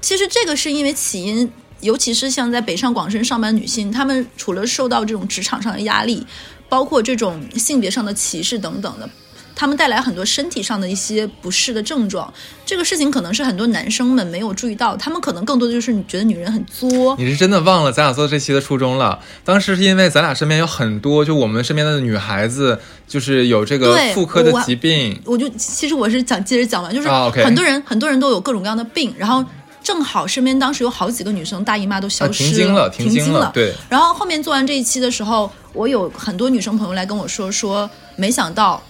[0.00, 6.26] 其实这个是因为起因，尤其是像在北上广深上班女性，她们除了受到这种职场上的压力，
[6.68, 9.08] 包括这种性别上的歧视等等的。
[9.56, 12.32] 他们带来很多身体上的一些不适的症状，
[12.66, 17.16] 这个事情可能是很多男生们没有注意到，他们可能更多的就是你觉得女人很作。
[17.18, 19.18] 你是真的忘了咱俩做这期的初衷了？
[19.44, 25.18] 当时是因为咱俩身边有很多，就我们身边的女孩子，就是有这个妇科的疾病。
[25.24, 29.42] 我就其实我是想接着讲完，就是很多人很多人都有各种各样的病，然后
[29.82, 33.72] 正好身边当时有好几个女生大姨妈都消失了，停经了，对。
[33.88, 38.82] 然后后面做完这一期的时候，我有很多女生朋友来跟我说说，没想到。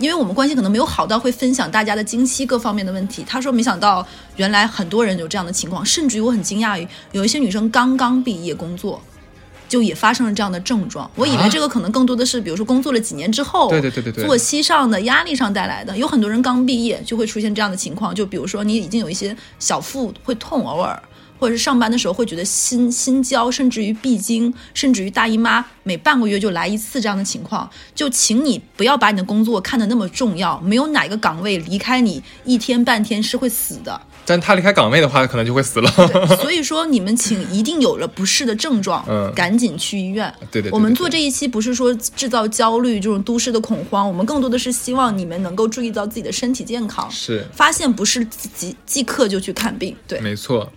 [0.00, 4.04] 因为我们关系可能没有好到会分享大家的经期各方面的问题，他说没想到
[4.36, 9.00] 原来很多人有这样的情况，甚至于我很惊讶于有一些女生刚刚毕业工作，
[9.68, 11.08] 就也发生了这样的症状。
[11.14, 15.94] 我以为这个可能更多的是比如说工作了几年之后，对对对对对，作息上的压力上带来的。
[15.96, 21.00] 有很多人刚毕业就会出现这样的情况，就比如说你已经有一些小腹会痛，偶尔。
[21.40, 30.60] 或者是上班的时候会觉得心心焦，甚至于闭经，甚至于大姨妈每半个月就来一次这样的情况，就请你不要把你的工作看得那么重要。
[30.60, 34.00] 没有哪个岗位离开你一天半天是会死的。
[34.26, 35.90] 但他离开岗位的话，可能就会死了。
[36.40, 40.32] 所以说，你们请一定有了不适的症状，嗯，赶紧去医院。
[40.52, 40.70] 对对。
[40.70, 47.10] 我们做这一期不是说制造焦虑这种都市的恐慌，我们更多的是希望你们能够注意到自己的身体健康。
[47.10, 47.44] 是。
[47.52, 49.96] 发现不是即即刻就去看病。
[50.06, 50.70] 对，没错。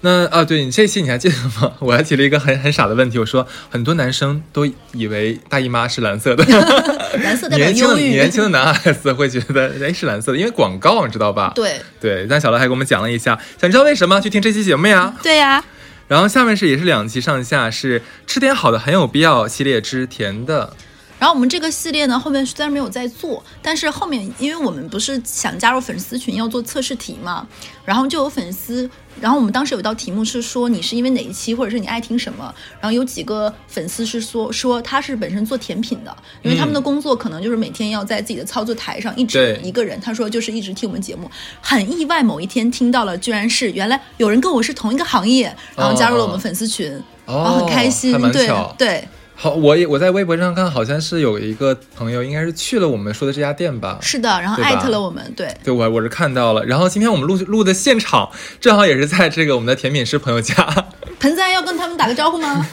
[0.00, 1.72] 那啊，对你这期你还记得吗？
[1.80, 6.44] 我还提了一个很很傻的问题，我说很多男生都以为大姨妈是蓝色的，
[7.22, 8.10] 蓝色代表忧郁。
[8.10, 11.52] 年轻的男孩子会觉得哎是蓝色的，因为广告你知道吧？
[11.54, 12.26] 对对。
[12.30, 15.14] 但小乐还给我们讲了一下，想知道为什么去听这期节目呀？
[15.22, 15.64] 对呀。
[16.06, 20.72] 然后下面是也是两期上下是吃点好的很有必要系列之甜的。
[21.18, 27.46] 然后我们这个系列呢，后面虽然没有在做，但是后面因为我们不是想加入粉丝群要做测试题嘛，
[27.84, 28.88] 然后就有粉丝，
[29.20, 41.28] 然后我们当时有一道题目是说你是因为哪一期，或者是你爱听什么，然后有几个粉丝是说说他是本身做甜品的，因为他们的工作可能就是每天要在自己的操作台上一直一个人，他说就是一直听我们节目，
[41.60, 46.88] 很意外某一天听到了，居然是原来有人跟我是同一个行业，然后加入了我们粉丝群，
[47.26, 49.08] 然后很开心，哦对对。
[49.40, 53.96] 好，我也我在微博上看，好像是有一个朋友，应该是去了我们说的这家店吧。
[54.02, 56.64] 是的，然后艾特了我们，对，对，我我是看到了。
[56.64, 58.28] 然后今天我们录录的现场，
[58.60, 60.54] 正好也是在这个我们的甜品师朋友家。
[61.20, 62.66] 盆栽要跟他们打个招呼吗？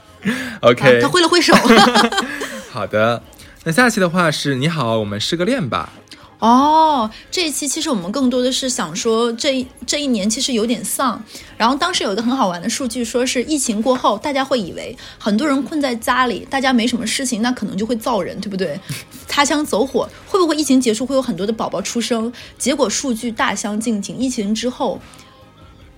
[0.62, 1.54] OK，、啊、他挥了挥手。
[2.72, 3.22] 好的。
[3.64, 5.92] 那下期的话是你好，我们失个恋吧。
[6.38, 11.20] 哦，这一期其实我们更多的是想说这一这一年其实有点丧。
[11.56, 18.78] 然后当时有一个很好玩的数据，说是疫情过后，大家会以为很多人困在家里，大家没什么事情，那可能就会造人，对不对？
[19.26, 22.32] 擦枪走火，会不会疫情结束会有很多的宝宝出生？
[22.56, 25.00] 结果数据大相径庭，疫情之后。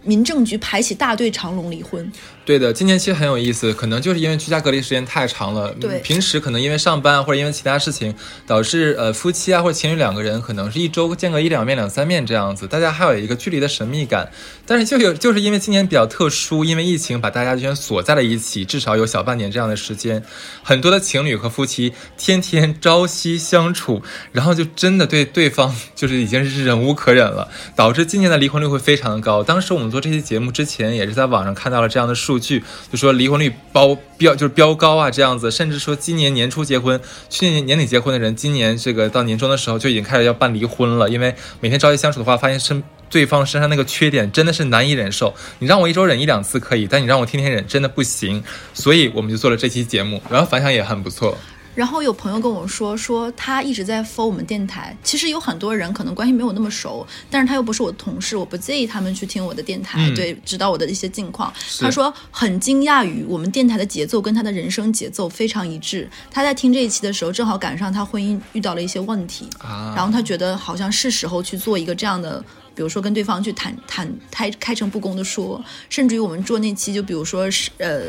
[0.03, 2.11] 民政局排起大队长龙离婚，
[2.51, 5.73] 对的，今年其实很有意思，可能就是因为居家隔离时间太长了，
[6.03, 8.13] 平时可能因为上班或者因为其他事情，
[8.45, 14.33] 导致呃夫妻啊或者情侣两个人可能是一周见个一两面、两三面这样子，大家还有一个距离的神秘感。
[14.67, 20.25] 但是就有就是因为今年比较特殊，因为疫情把大家全锁在了一起，至少有小半年这样的时间，
[20.65, 29.45] 很多的情侣和夫妻天天朝夕相处，然后就真的对对方就是已经是忍无可忍了，导致今年的离婚率会非常的高。
[29.45, 45.35] 当时我们做这期节目之前，也是在网上看到了这样的数去，就说离婚率包标就是飙高啊这样子，甚至说今年年初结婚，去年年底结婚的人，今年这个到年终的时候就已经开始要办离婚了，因为每天朝夕相处的话，发现身对方身上那个缺点真的是难以忍受。
[45.59, 48.43] 你让我一周忍一两次可以，但你让我天天忍真的不行。
[48.73, 51.37] 所以我们就做了这期节目，然后反响也很不错。
[51.81, 54.95] 然后有朋友跟我说，说他一直在 follow 我们电台。
[55.03, 61.51] 其实有很多人可能关系没有那么熟，但是他又不是我的同事，我不介意他们去听我的电台，嗯对，知道我的一些近况。
[61.79, 66.07] 他说很惊讶于我们电台的节奏跟他的人生节奏非常一致。
[66.31, 72.45] 他在听这一期的时候，正好赶上他婚姻遇到了一些问题，啊然后他觉得好像是时候去做一个这样的。
[72.73, 78.03] 比如说跟对方去坦坦开开诚布公的说，甚至于我们做那期，就比如说是呃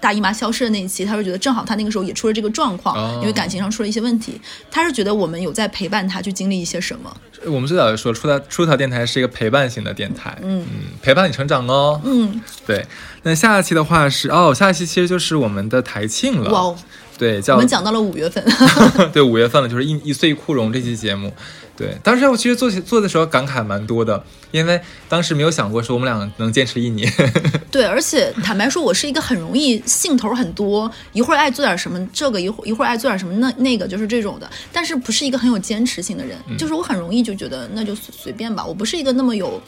[0.00, 4.40] 大姨妈消失的那一期，他是觉得正好他那个时候也出了这个状况，哦因为感情上出了一些问题，
[4.70, 7.14] 他是觉得我们有在陪伴他去经历一些什么。
[7.46, 10.66] 我们最早就说出条出条电台是一个陪伴型的电台，嗯
[11.02, 12.00] 陪伴你成长哦。
[12.04, 12.84] 嗯，对。
[13.22, 16.50] 那下一期的话是哦，下一期其实就是我们的台庆了。
[16.50, 16.76] 哇哦，
[17.18, 18.44] 对，叫我们讲到了五月份，
[19.12, 21.32] 对五月份了，就是一一岁枯荣这期节目。
[21.80, 24.78] 对，当时我其实做做的时候感慨蛮多的，因为
[25.08, 27.10] 当时没有想过说我们俩能坚持一年。
[27.72, 34.50] 对，而且坦白说，我是一个很容易兴头很多，一会儿爱做点什么这个，一会儿一会儿爱做点什么那那个，就是这种的。
[34.70, 39.58] 但是不是一个很有坚持性的人，就是我很容易就觉得那就随随便吧，我不是一个那么有。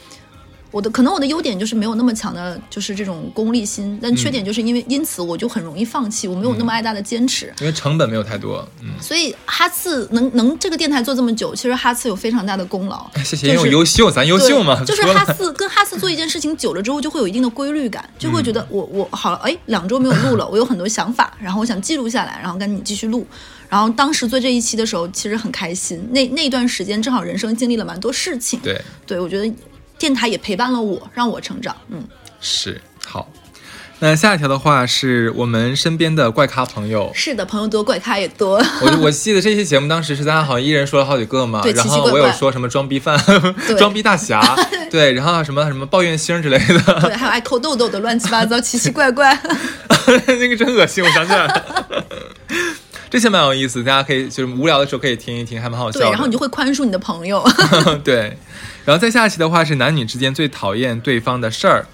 [0.73, 7.53] 我的可能我的优点就是没有那么强的，就是这种功利心，但缺点就是因为因此我就很容易放弃，我没有那么爱大的坚持。
[7.59, 13.07] 因为成本没有太多，嗯，所以哈次能能这个电台做这么久，其实哈次有非常大的功劳。
[13.23, 23.27] 谢谢，就是因为我优秀，咱优对秀嘛， 就是哈次跟哈次做一件事情久了之后，就会有一定的规律感，就会觉得我我好了，哎，两周没有录了，我有很多想法，然后我想记录下来，然后跟你继续录。
[23.69, 26.07] 然后当时做这一期的时候，其实很开心。
[26.11, 29.51] 那那段时间正好人生经历了蛮多事情，对，对我觉得
[30.03, 31.73] 电台也陪伴了我，让我成长。
[31.87, 32.03] 嗯，
[32.41, 33.25] 是好。
[33.99, 38.61] 那下一条的话是我们身边的怪咖朋友，是的，朋友多，怪咖也多。
[38.81, 43.17] 我我记得这期节目当时是大家好像一人说了好几个嘛，对然后我有说什么装逼犯
[43.65, 44.41] 对、装逼大侠，
[44.91, 49.39] 对，然后什么什么抱怨星之类的，对，还有爱抠痘痘的，乱七八糟，奇奇怪怪。
[50.27, 52.05] 那个真恶心，我想起来了。
[53.13, 56.11] 这些蛮有意思，大家可以就是无聊的时候可以听一听，还蛮好笑对，的。
[56.13, 57.47] 然后你就会宽恕你的朋友。
[58.03, 58.35] 对，
[58.85, 61.85] 然后再下期的话是男女之间最讨厌对方的事儿。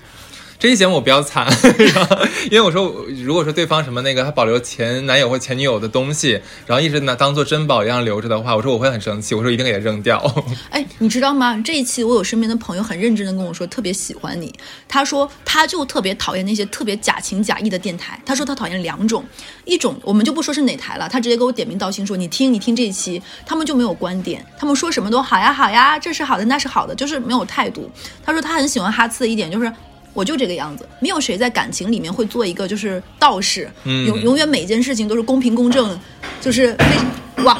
[0.60, 1.48] 这期节我比较惨，
[1.96, 2.18] 然后
[2.52, 10.22] 因为我说，如果说对方什么那个他保留前男友或前女友的东西，然后一直拿当做珍宝一样留着的话，我说我会很生气，我说一定给他扔掉。
[10.70, 11.58] 哎，你知道吗？
[11.64, 14.54] 这一期我有身边的朋友很认真的跟我说，特别喜欢你。
[14.86, 18.22] 他说他就特别讨厌那些特别假情假意的电台。
[18.26, 19.24] 他说他讨厌两种，
[19.64, 27.90] 一种我们就不说是哪台了，他直接给我点名道姓说你听你听这一期，他们就没有观点，他们说什么都好呀好呀，这是好的那是好的，就是没有态度。
[28.22, 29.72] 他说他很喜欢哈次的一点就是。
[30.20, 35.98] 我就这个样子，没有谁在感情里面会做一个就是道士，嗯永永远每件事情都是公平公正，
[36.42, 37.58] 就是非哇，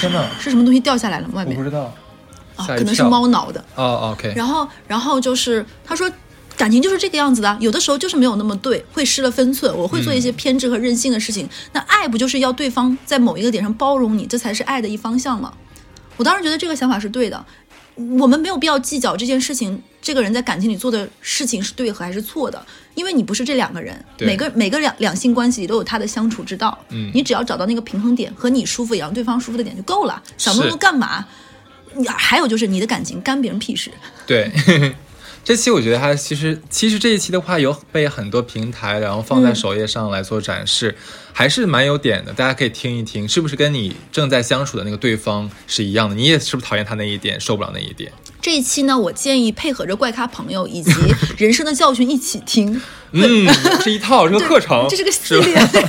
[0.00, 1.28] 天哪，是什么东西掉下来了？
[1.32, 1.94] 外面不知道，
[2.56, 3.64] 啊，可能是猫挠的。
[3.76, 6.10] 哦，OK，然后，然后就是他说，
[6.56, 11.48] 感情就是这个样子的，有的时候就是没有那么对，会失了分寸，我会做一些偏执和任性的事情。
[11.72, 15.52] 那爱不就是要对方在某一个点上包容你，这才是爱的一方向吗？
[16.16, 17.46] 我当时觉得这个想法是对的，
[18.18, 27.10] 我们没有必要计较这件事情，这个人在感情里做的事情是对和还是错的，因为你不是这两个人，每个每个两两性关系里都有他的相处之道，嗯。
[27.14, 31.26] 你只要找到那个平衡点，和你舒服也让对方舒服的点就够了，想那么多干嘛？
[31.92, 33.90] 你还有就是你的感情干别人屁事，
[34.24, 34.48] 对，
[35.42, 40.94] 这期我觉得它其实其实这一期的话有被很多平台然后放在嗯首页上来做展示，
[41.32, 46.14] 还是蛮有点的，大家可以听一听，是不是跟你正在相处的那个对方是一样的？
[46.14, 48.12] 你也是不是讨厌他那一点，受不了那一点？
[48.40, 50.92] 这一期呢，我建议配合着怪咖朋友以及
[51.36, 52.80] 人生的教训一起听，
[53.12, 55.88] 嗯，是一套，是个课程，这是个系吧列。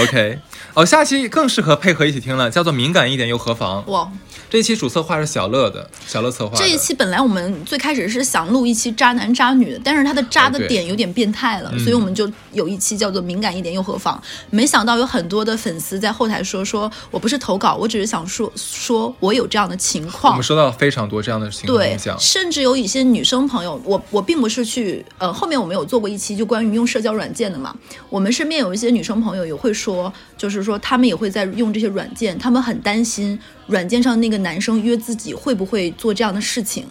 [0.02, 0.38] OK，
[0.74, 4.10] 哦，下期更适合配合一起听了，叫做“敏感一点又何妨哇，”。
[4.50, 6.56] 这一期主策划是小乐的，小乐策划。
[6.56, 14.20] 这一期本来我们最开始是想录一期渣男渣女的，但是他的渣的点有点变态了，嗯所以我们就有一期叫做“敏感一点又何妨”。
[14.50, 20.42] 没想到有很多的粉丝在后台说，说我不是投稿，我只是想说说我有这样的情况我们。
[20.42, 27.74] 收到非常多这样的情况对，，甚至有一些女生朋友，我我并不是去，呃，后面我们有做过一期就关于用社交软件的嘛。
[28.10, 36.86] 我们身边有一些女生朋友也会说，就是说他们也会在用这些软件，他们很担心软件上那个男生约自己会不会做这样的事情。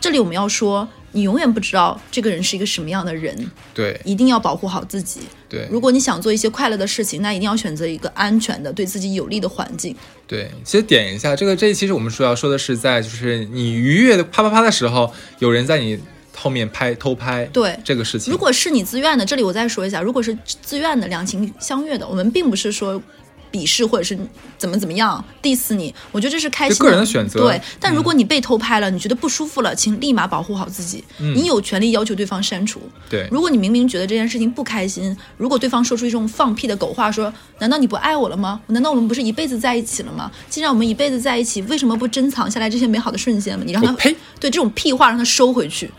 [0.00, 3.36] 这里我们要说，你永远不知道这个人是一个什么样的人，
[3.74, 5.22] 对一定要保护好自己。
[5.48, 9.96] 对如果你想做一些快乐的事情，那一定要选择一个安全的、对自己有利的环境。
[10.26, 10.48] 对。
[10.62, 15.98] 其实点一下，这个这一期是我们主要说的是在就是你愉悦的啪啪啪的时候，有人在你
[16.38, 18.32] 后面拍偷拍，对这个事情。
[18.32, 23.02] 如果是你自愿的，这里我再说一下，如果是自愿的、两情相悦的，我们并不是说
[23.50, 24.16] 鄙视或者是
[24.58, 31.02] 怎么怎么样 diss 你，我觉得这是开心个人的选择对，但如果你被偷拍了，你觉得不舒服了，请立马保护好自己。
[31.16, 32.80] 你有权利要求对方删除。
[33.08, 38.60] 对如果你明明觉得这件事情不开心，如果对方说出一种放屁的狗话，说难道你不爱我了吗？
[38.66, 40.30] 难道我们不是一辈子在一起了吗？
[40.50, 43.64] 既然我们一辈子在一起，为什么不珍藏下来这些美好的瞬间吗？
[43.66, 45.90] 你让他我呸对这种屁话让他收回去。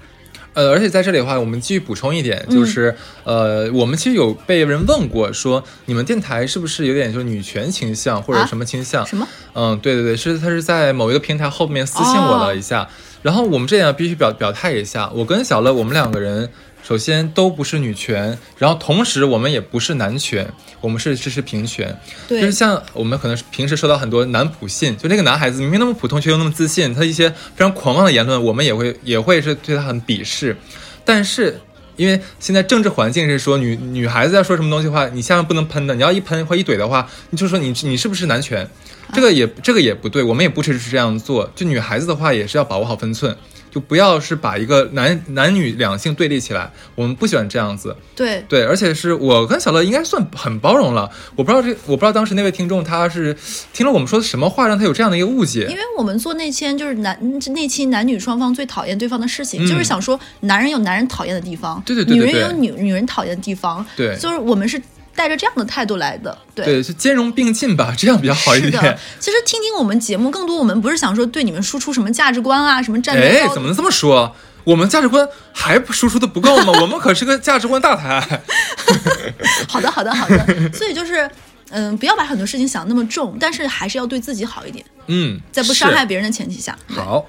[0.59, 2.93] 呃，而且在这里的话，我们继续补充一点，就是、
[3.23, 9.05] 呃，我们其实有被人问过说，你们电台是不是有点就是女权倾向或者啊什么倾向？
[9.05, 9.25] 什么？
[9.53, 12.89] 嗯，对对对，是他是在某一个平台后面私信我了一下，
[13.21, 16.49] 然后我们这样必须表表态一下，我跟小乐我们两个人。
[16.89, 21.95] 首先都不是女权，然后同时我们也不是男权，我们是支持平权。
[22.27, 30.57] 对就是像我们可能平时收到很多男普信，就那个男孩子明明那么普通却又那么自信，他一些非常狂妄的言论，我们也会也会是对他很鄙视。
[31.05, 31.61] 但是
[31.95, 38.67] 因为现在政治环境是说女女孩子要说什么东西的话，你下面不能喷的，你要一喷或一怼的话，你就说你你是不是男权？
[39.13, 41.51] 这个也这个也不对，我们也不支持这样做。
[41.55, 43.37] 就女孩子的话，也是要把握好分寸，
[43.71, 47.95] 就不要是把一个男男女两性对立起来，我们不喜欢这样子。
[48.15, 51.09] 对，对，而且是我跟小乐应该算很包容了。
[51.35, 53.35] 我不知道这，我不知道当时那位听众他是
[53.73, 55.75] 听了我们说的什么话，让他有这样的一个误解因。
[55.75, 57.17] 为我们做那期就是男
[57.53, 64.81] 那期男女双方最讨厌对方的事情，嗯就是想说男人有男人讨厌的地方，对对对对对女人也有女女人讨厌的地方，对就是我们是
[65.19, 66.63] 带着这样的态度来的，对。
[66.63, 74.33] 对，就兼容并进吧，这样比较好一是的点。，其实听听我们节目，更多我们不是想说对你们输出什么价值观啊，什么站哎在，高怎么能这么说？
[74.63, 76.71] 我们价值观还不输出的不够吗？
[76.81, 78.41] 我们可是个价值观大台。
[79.67, 80.71] 好的，好的，好的。
[80.71, 81.29] 所以就是，
[81.71, 86.77] 嗯，不要把很多事情想那么重，但是还是要对自己好一点，嗯，在不伤害别人的前提下。
[86.87, 87.25] 好。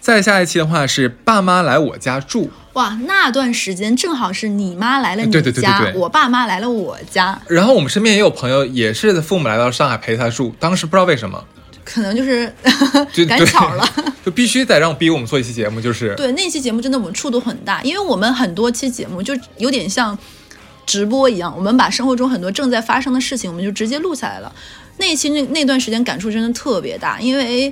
[0.00, 11.44] 再下一期的话是爸妈来我家住，哇，那段时间正好是你妈来了你对对对对家，对我爸妈来了我家，然后我们身边也有朋友也是父母来到上海陪他住，当时不知道为什么，
[11.84, 12.50] 可能就是
[13.12, 13.86] 就赶巧了。
[14.24, 20.18] 就必须得让逼我们做一期节目，就是对，那期节目真的我们触动很大，因为我们很多期节目就有点像
[20.86, 24.50] 直播一样，我们把生活中很多正在发生的事情，我们就直接录下来了。
[24.98, 27.70] 那一期那那段时间感触真的特别大，因为。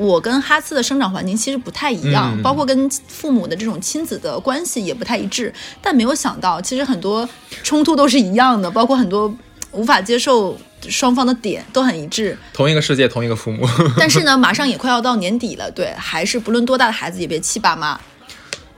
[0.00, 5.52] 我跟哈斯的生长环境其实不太一样，嗯包括跟父母的这种亲子的关系也不太一致。
[5.82, 7.28] 但没有想到，其实很多
[7.62, 9.32] 冲突都是一样的，包括很多
[9.72, 12.36] 无法接受双方的点都很一致。
[12.54, 13.68] 同一个世界，同一个父母。
[13.98, 18.00] 但是呢， 马上也快要到年底了，对，还是不论多大的孩子也别气爸妈。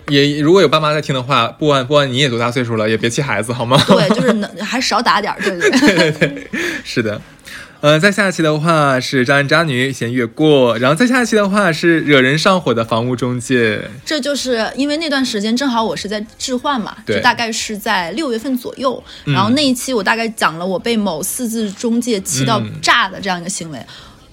[0.08, 3.80] 也如果有爸妈在听的话，不管不管你也多大岁数了，也别气孩子好吗？
[3.86, 6.48] 对，就是能还少打点儿，对对 对。
[6.82, 7.22] 是的，
[7.82, 10.78] 呃，在下一期的话是渣男渣女，先越过。
[10.78, 13.90] 然后再下一期的话是惹人上火的房屋中介。
[14.04, 19.02] 这就是因为那段时间正好我是在置换嘛，就大概是在六月份左右。
[19.24, 23.84] 然后那一期我大概讲了我被某四字中介气到炸的这样一个行为。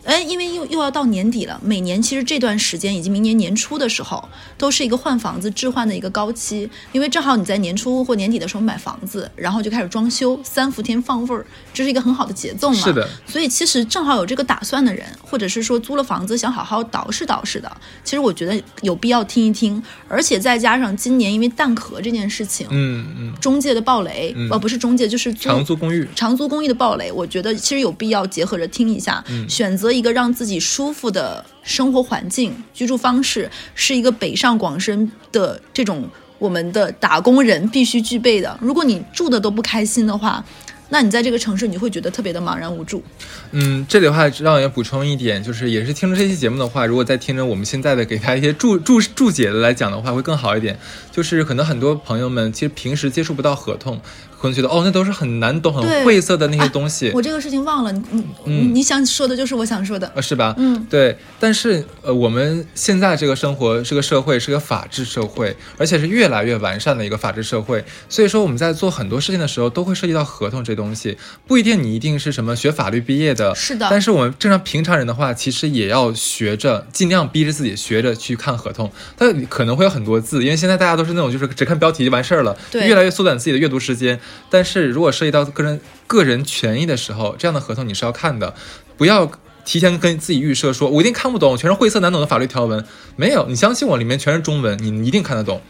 [0.06, 4.28] 哎，因为又又要到年底了，每年其实这段时间以及明年年初的时候，
[4.58, 12.76] 都是一个换房子置换的一个高期，因为正好你在年初或年底的时候买房子，然后就开始装修，三伏天放味儿，这是一个很好的节奏嘛。
[12.76, 13.08] 是的。
[13.28, 17.72] 所以其实正好有这个打算的人，或者是说租了房子想好好捯饬捯饬的，
[18.04, 38.57] 其实我觉得有必要听一听，而且再加上今年因为蛋壳这件事情，嗯嗯，中介的暴雷，呃，不是中介就是租长租公寓，长租公寓的暴雷，我觉得其实有必要结合着听一下，选择一个让自己舒服的生活环境、居住方式，是一个北上广深的这种我们的打工人必须具备的。
[38.61, 40.43] 如果你住的都不开心的话，
[40.91, 43.03] 那你在这个城市你会觉得特别的茫然无助。
[43.51, 50.79] 嗯，这里的话让我也补充一点，就是也是听着这期节目的话，如果再听着我们现在的给他一些注注注解的来讲的话，会更好一点。
[51.11, 54.01] 就是可能很多朋友们其实平时接触不到合同。
[54.41, 57.11] 可能觉得哦，那都是很难懂、很晦涩的那些东西。
[57.13, 60.55] 我这个事情忘了，你你你想说的就是我想说的，是吧？
[60.57, 61.17] 嗯，对。
[61.39, 67.83] 但是呃，我们现在这个生活是个社会，是个法治社会，而且是越来越完善的一个法治社会。
[68.07, 71.17] 所以说我们在做很多事情的时候，都会涉及到合同这东西。
[71.45, 73.87] 不一定你一定是什么学法律毕业的，是的。
[73.89, 78.89] 但是我们正常平常人的话，其实也要学着，尽量逼着自己学着去看合同。
[79.17, 84.19] 但可能会有很多字，因为现在大家都是那种就是只看标题就完事儿了，对，越来越缩短自己的阅读时间。
[84.49, 88.55] 但是如果涉及到个人个人权益的时候，这样的合同你是要看的，
[88.97, 89.32] 不要
[89.65, 92.84] 提前跟自己预设说，我一定看不懂，全是晦涩难懂的法律条文。
[93.15, 95.61] 没有，你相信我，里面全是中文，你一定看得懂。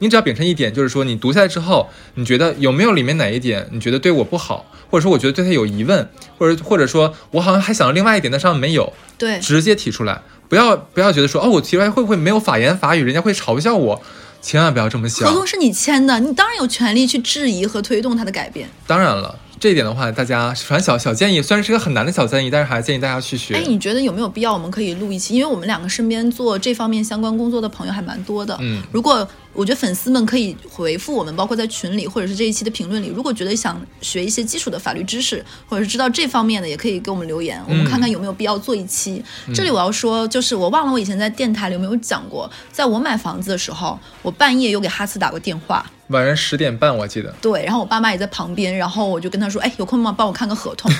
[0.00, 6.08] 你只要秉承一点，就是说你读下来之后，你觉得有没有里面哪一点你觉得对我不好，或者说我觉得对他有疑问，
[6.38, 14.00] 或者或者说我好像还想了另外一点，但上面没有，对，直接提出来，不要不要觉得说哦，我提出来会不会没有法言法语，人家会嘲笑我。
[14.40, 15.28] 千万不要这么想。
[15.28, 18.68] 合同是你签的，你当然有权利去质疑和推动它的改变。
[18.86, 19.38] 当然了。
[19.60, 23.56] 这一点的话，大家反正小小建议，虽然是个很难的小建议，但是还是建议大家去学。
[23.56, 24.52] 哎，你觉得有没有必要？
[24.52, 28.56] 我们可以录一期，因为我们两个身边做这方面相关工作的朋友还蛮多的。
[28.60, 39.22] 嗯，如果我觉得粉丝们可以回复我们，包括在群里或者是这一期的评论里，如果觉得想学一些基础的法律知识，或者是知道这方面的，也可以给我们留言，我们看看有没有必要做一期。
[39.52, 45.84] 这里我要说，就是我忘了我以前在电台里有没有讲过，在我买房子的时候，我半夜有给哈斯打过电话。
[46.08, 47.34] 晚上十点半，我记得。
[47.40, 50.14] 对，然后我爸妈也在旁边，然后我就跟他说：“哎，有空吗？
[50.16, 50.90] 帮我看个合同。”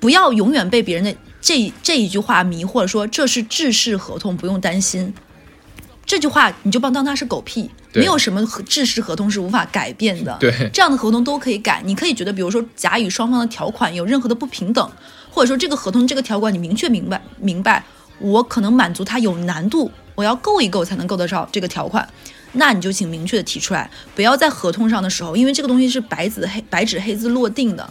[0.00, 5.14] 不要永远被别人的这这一句话迷惑，说这是制式合同，不用担心。
[6.04, 10.36] 这句话你就帮当它是狗屁，没有什么制式合同是无法改变的。
[10.40, 11.80] 对，这样的合同都可以改。
[11.84, 14.90] 你可以觉得，比如说甲乙双方的条款有任何的不平等，
[15.30, 17.84] 或者说这个合同这个条款你明确明白明白，
[18.18, 22.06] 我可能满足它有难度，我要够一够才能够得着这个条款。
[22.54, 27.88] 那你就请明确的提出来，不要在合同上的时候，因为这个东西是白纸黑白纸黑字落定的，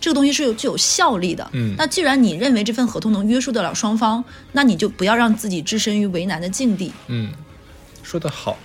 [0.00, 1.48] 这个东西是有具有效力的。
[1.52, 6.92] 嗯，那既然你认为这份合同能约束得了双方，那你就不要让自己置身于为难的境地。
[7.08, 7.28] 嗯，
[8.04, 8.56] 说的好。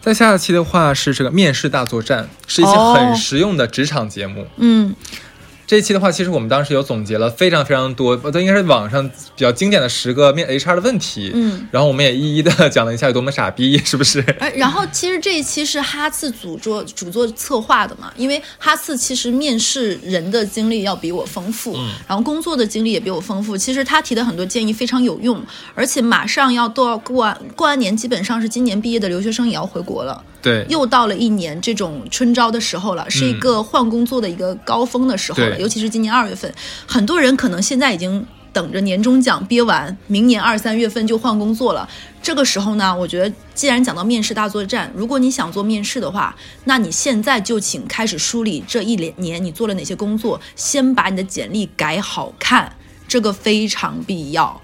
[0.00, 4.46] 在下一期的话是这个面试大作战，是一期很实用的职场节目。
[4.56, 4.94] 嗯。
[5.66, 11.32] 这一期的话，其实我们当时有总结了非常非常多，都应该是网上比较经典的十个面 HR 的问题。
[11.34, 14.20] 嗯，然后我们也一一的讲了一下有多么傻逼，是不是？
[14.38, 23.56] 哎， 然后其实这一期是哈次主做主做策划的嘛，因为哈次其实面试人的经历要比我丰富，嗯，然后工作的经历也比我丰富。
[23.56, 25.42] 其实他提的很多建议非常有用，
[25.74, 30.22] 而且马上要都要过完过完年，基本上是今年毕业的留学生也要回国了。
[30.40, 35.55] 对，又到了一年这种春招的时候了，是一个换工作的一个高峰的时候了。
[35.58, 36.52] 尤其是今年二月份，
[36.86, 41.88] 很多人可能现在已经等着年终奖憋完，明年二三月份就换工作了。
[42.22, 46.34] 这个时候呢，我觉得既然讲到面试大作战，如果你想做面试的话，
[46.64, 52.76] 那你现在就请开始梳理这一年你做了哪些工作，先把你的简历改好看，
[53.06, 54.60] 这个非常必要。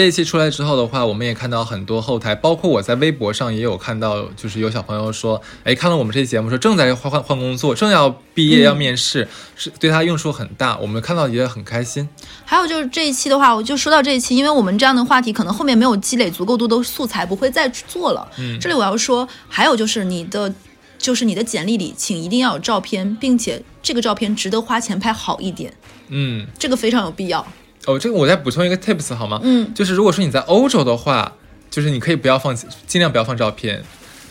[0.00, 10.78] 这一期出来之后的话，我们也看到很多后台，包括我在微博上也有看到，就是有小朋友说，哎，看了我们这期节目，说正在换换换工作，正要毕业要面试，是对他用处很大。
[10.78, 12.08] 我们看到也很开心。
[12.46, 18.26] 还有就是这一期的话，我就说到这一期，因为我们这样的话题可能后面没有积累足够多的素材，不会再做了。
[18.38, 20.50] 嗯，这里我要说，还有就是你的，
[20.96, 25.74] 就是你的简历里，请一定要有照片，并且这个照片值得花钱拍好一点。
[26.08, 27.46] 嗯，这个非常有必要。
[27.90, 29.40] 哦，这个我再补充一个 tips 好吗？
[29.42, 31.32] 嗯，就是如果说你在欧洲的话，
[31.70, 32.54] 就是你可以不要放，
[32.86, 33.82] 尽量不要放照片，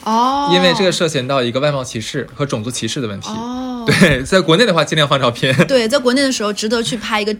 [0.03, 3.29] 哦，因为这个涉嫌到一个外貌歧视和种族歧视的问题。
[3.29, 5.55] 哦，对，在国内的话尽量放照片。
[5.67, 7.35] 对，在国内的时候值得去拍一个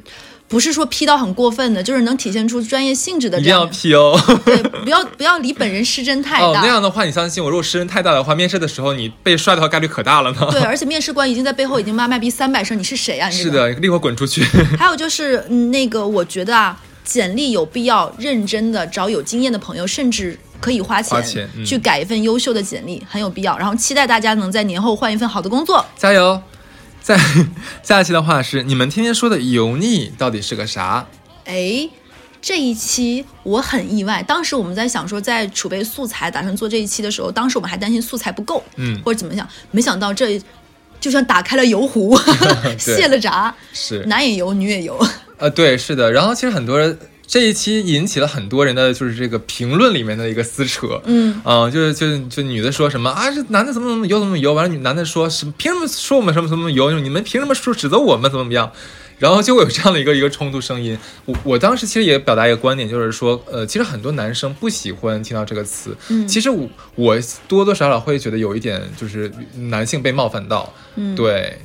[0.50, 4.24] 不是说 P 到很过分的，就是能体现出专业性质的一定要这样的。
[4.24, 4.42] P 哦。
[4.44, 6.62] 对，不要不要离本人失真太大哦，大。
[6.62, 10.48] 那样的话，你相信我，如果失真太大的话，面试的时候你被刷的话概率可大了呢。
[10.52, 13.30] 对， 而且面试官已经在背后已经骂麦逼三百声，你是谁啊？
[13.30, 13.36] 你。
[13.38, 14.44] 是的，立刻滚出去。
[14.78, 23.56] 还有就是，嗯，那个我觉得啊，简历有必要认真的找有经验的朋友，甚至可以花钱花钱嗯去改一份优秀的简历，很有必要。
[23.56, 25.86] 然后期待大家能在年后换一份好的工作。
[25.96, 26.42] 加油！
[27.02, 27.20] 在
[27.84, 31.06] 下一期的话是你们天天说的油腻到底是个啥？
[31.46, 31.90] 哎，
[32.42, 34.24] 这一期我很意外。
[34.24, 40.40] 当时我们在想说，在储备素材，打算做这一期的时候，当时我们还担心素材不够，嗯或者怎么想，没想到这
[41.00, 42.18] 就像打开了油壶，
[42.78, 45.08] 卸了闸，是男也油，女也油。
[45.38, 46.12] 呃，对，是的。
[46.12, 46.98] 然后其实很多人
[47.30, 51.00] 这一期引起了很多人的就是这个评论里面的一个撕扯。
[51.06, 58.72] 嗯，嗯，就是就就女的说什么啊，这男的怎么怎么油怎么油，完了女男的说什么凭什么说我们什么什么油，你们凭什么说指责我们怎么怎么样？
[59.20, 60.98] 然后就会有这样的一个一个冲突声音。
[61.26, 65.96] 我我当时其实也表达一个观点，就是说，呃，其实很多男生不喜欢听到这个词。
[66.08, 67.16] 嗯其实我我
[67.48, 69.32] 多多少少会觉得有一点就是
[69.70, 70.74] 男性被冒犯到。
[70.96, 71.60] 嗯对，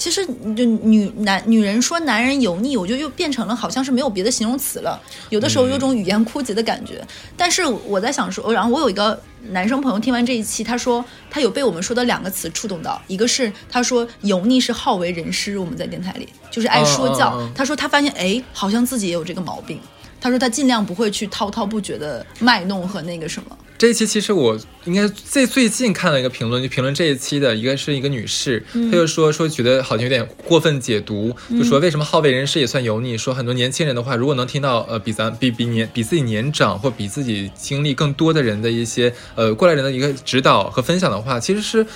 [0.00, 0.24] 其实
[0.56, 4.98] 就女男女人说男人油腻，我就又变成了好像是没有别的形容词了，
[5.28, 7.06] 有的时候有种语言枯竭的感觉。
[7.36, 17.34] 但是我在想说，然后我有一个男生朋友听完这一期，他说他有被我们说的两个词触动到，一个是他说油腻是好为人师，我们在电台里就是爱说教。
[17.36, 19.78] 嗯嗯嗯他说他发现哎，好像自己也有这个毛病。
[20.18, 23.58] 他说他尽量不会去滔滔不绝的卖弄和那个什么。
[23.80, 33.16] 这一期其实我应该最最近看了一个评论，就评论这一期的一个是一个女士，她就说说觉得好像有点过分解读，就说为什么好为人师也算油腻？
[33.16, 41.86] 说很多年轻人的话，如果能听到呃比咱比比年比自己年长或比自己经历更多的人的一些呃过来人的一个指导和分享的话，其实是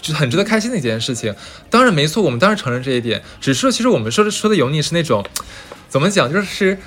[0.00, 1.34] 就很值得开心的一件事情。
[1.68, 5.26] 当然没错，我们当然承认这一点，只是说其实我们说的说的油腻是那种
[5.88, 6.78] 怎么讲，就是。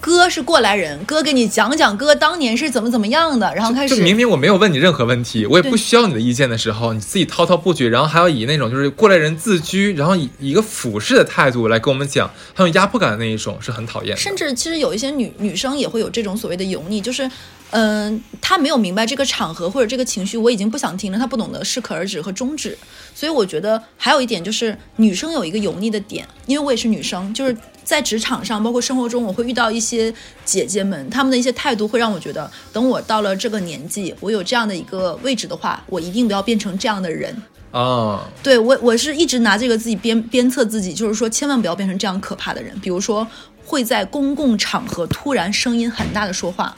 [0.00, 14.16] 哥是过来人，哥给你讲讲哥当年是怎么怎么样的，然后开始就明明我没有问你任何问题，我也不需要你的意见的时候，你自己滔滔不绝，然后还要以那种就是过来人自居，然后以以一个俯视的态度来跟我们讲，很有压迫感的那一种，是很讨厌的。
[14.16, 17.28] 甚至其实有一些女女生也会有这种所谓的油腻，就是，
[17.70, 22.76] 嗯、她没有明白这个场合或者这个情绪，我已经不想听了，她不懂得适可而止和终止。
[23.14, 27.56] 所以我觉得还有一点就是，女生有一个油腻的点，因为我也是女生，就是
[27.86, 30.12] 在职场上，包括生活中，我会遇到一些
[30.44, 37.34] 姐姐们，她们的一些态度会让我觉得，等我到了这个年纪，我有这样的一个位置的话，我一定不要变成这样的人。
[37.70, 42.76] 啊，对我，我是一直拿这个自己鞭鞭策自己，就是说千万不要变成这样可怕的人。
[42.80, 43.24] 比如说，
[43.64, 46.74] 会在公共场合突然声音很大的说话，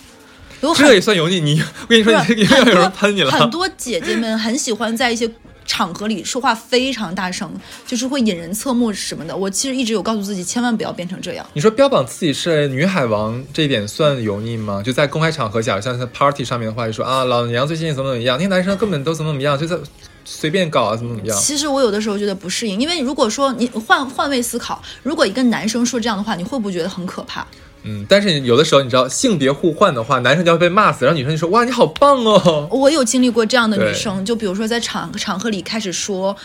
[0.76, 1.40] 这也算油腻。
[1.40, 3.30] 你我跟你说，你又要有人喷你了。
[3.30, 5.30] 很多姐姐们很喜欢在一些
[5.68, 7.48] 场合里说话非常大声，
[7.86, 9.36] 就是会引人侧目什么的。
[9.36, 11.46] 我其实一直有告诉自己，千万不要变成这样。
[11.52, 14.82] 你说标榜自己是女海王这一点算油腻吗？
[14.82, 19.76] 就在公开场合下，像在 party 上面的话，就说啊，老娘最近怎么怎么样，那些男生根本都怎么怎么样，就在
[20.24, 21.38] 随便搞啊，怎么怎么样。
[21.38, 27.46] 其实我有的时候觉得不适应，因为如果说你换换位思考，如果一个男生说这样的话，你会不会觉得很可怕？
[27.85, 32.68] 嗯，但是有的时候你知道性别互换的话，男生就要被骂死，然后女生就说哇你好棒哦。
[32.70, 36.37] 我有经历过这样的女生，就比如说在场场合里开始说，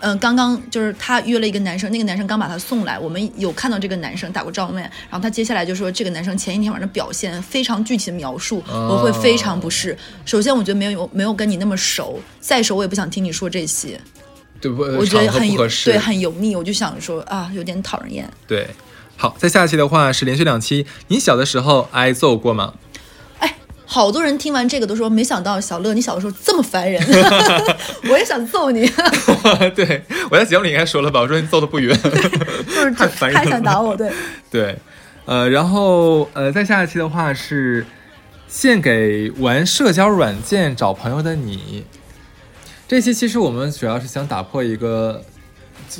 [0.00, 9.96] 嗯、刚刚就是她约了一个男生，那个男生刚把她送来，我们有看到这个男生打过照面，然后她接下来就说这个男生前一天晚上表现非常具体的描述，哦我会非常不适。
[10.26, 13.98] 首先，我觉得没有没有跟你那么熟，再熟我也不想听你说这些，
[14.60, 14.82] 对不？
[14.82, 15.48] 我觉得很
[15.84, 18.28] 对很油腻，我就想说啊，有点讨人厌。
[18.46, 18.68] 对。
[19.24, 20.84] 好，在下期的话是连续两期。
[21.08, 22.74] 你小的时候挨揍过吗？
[23.38, 23.56] 哎，
[23.86, 27.02] 好多人听完这个都说，没想到小乐你小的时候这么烦人，
[28.10, 28.86] 我也想揍你，
[29.74, 31.20] 对我在节目里应该说了吧？
[31.20, 31.96] 我说你揍的不冤。
[32.68, 34.12] 就是太烦人了太想打我，对。
[34.50, 34.76] 对，
[35.24, 37.86] 呃，然后呃，在下一期的话是
[38.46, 41.86] 献给玩社交软件找朋友的你。
[42.86, 45.24] 这期其实我们主要是想打破一个，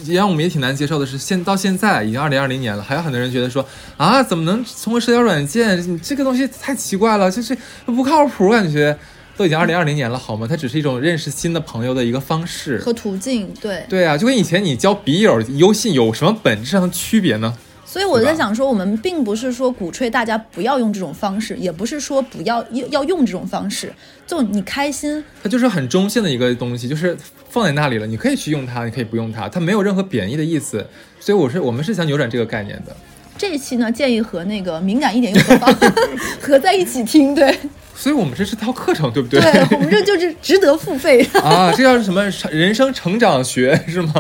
[0.04, 3.64] 也让我们也挺难接受的是，现到现在已经二零二零年了，还有很多人觉得说
[3.96, 5.78] 啊，怎么能通过社交软件？
[5.90, 7.56] 你这个东西太奇怪了，就是
[7.86, 8.96] 不靠谱，感觉
[9.36, 10.46] 都已经二零二零年了，好吗？
[10.48, 12.78] 它只是一种认识新的朋友的一个方式。
[12.78, 17.56] 和途径，对，对啊，就跟以前你交笔友、优信有什么本质上的区别呢？
[17.94, 23.94] 所以我在想说，我们并不是说鼓吹大家不要用这种方式，也不是说不要要要用这种方式，
[24.26, 27.16] 就你开心，它就是很中性的一个东西，就是
[27.48, 30.84] 放在那里了，你可以去用它，你可以不用它，它没有任何贬义的意思。
[31.20, 32.96] 所以我是我们是想扭转这个概念的。
[33.38, 35.72] 这一期呢，建议和那个敏感一点用的方
[36.42, 37.56] 合在一起听，对
[37.94, 39.40] 所以我们这是套课程，对不对？
[39.40, 41.22] 对，我们这就是值得付费。
[41.44, 44.14] 啊，这叫什么人生成长学是吗？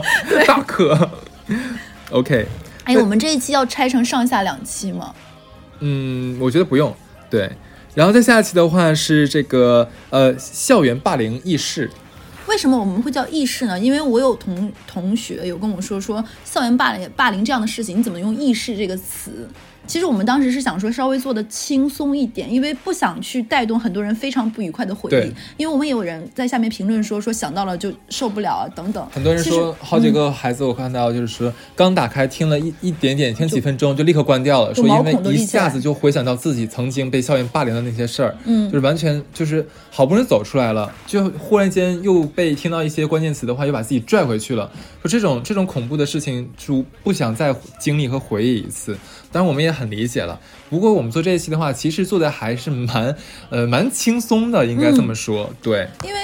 [0.46, 1.10] 大课。
[2.10, 2.46] OK，
[2.84, 5.14] 哎，我们这一期要拆成上下两期吗？
[5.80, 6.94] 嗯，我觉得不用。
[7.30, 7.50] 对，
[7.94, 11.90] 然后在下一期的话是这个呃校园霸凌轶事。
[12.46, 13.80] 为什么我们会叫轶事呢？
[13.80, 19.48] 因为我有同同学有跟我说说校园霸凌霸凌这样的事情，你怎么用轶事这个词？
[19.86, 25.32] 其实我们当时是想说稍微做的轻松一点，因为不想去带动很多人非常不愉快的回忆。
[25.56, 29.06] 因为我们也有人在下面评论说说想到了就受不了啊等等。
[29.12, 44.70] 很多人说，好几个孩子我看到就是说，刚打开听了一一点点，听几分钟就立刻关掉了，说因为一下子就回想到自己曾经被校园霸凌的那些事儿，嗯就是完全就是好不容易走出来了，就忽然间又被听到一些关键词的话，又把自己拽回去了。
[45.02, 48.96] 说这种这种恐怖的事情，就不想再经历和回忆一次。
[49.30, 53.14] 当然我们也很理解了，不过我们做这一期的话，其实做的还是蛮
[53.50, 55.88] 呃蛮轻松的，应该这么说，对。
[56.04, 56.20] 因为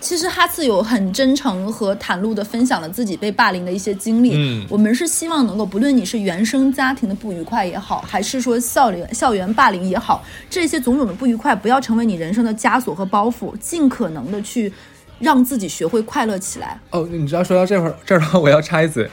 [0.00, 4.32] 其实哈次有很真诚和袒露的分享了自己被霸凌的一些经历。
[4.34, 14.72] 嗯我们是希望能够，不论你是原生家庭的不愉快也好，还是说校园校园霸凌也好，这些种种的不愉快不要成为你人生的枷锁和包袱，尽可能的去
[15.18, 16.78] 让自己学会快乐起来。
[16.90, 19.10] 哦，你知道说到这会儿这儿的话，我要插一嘴。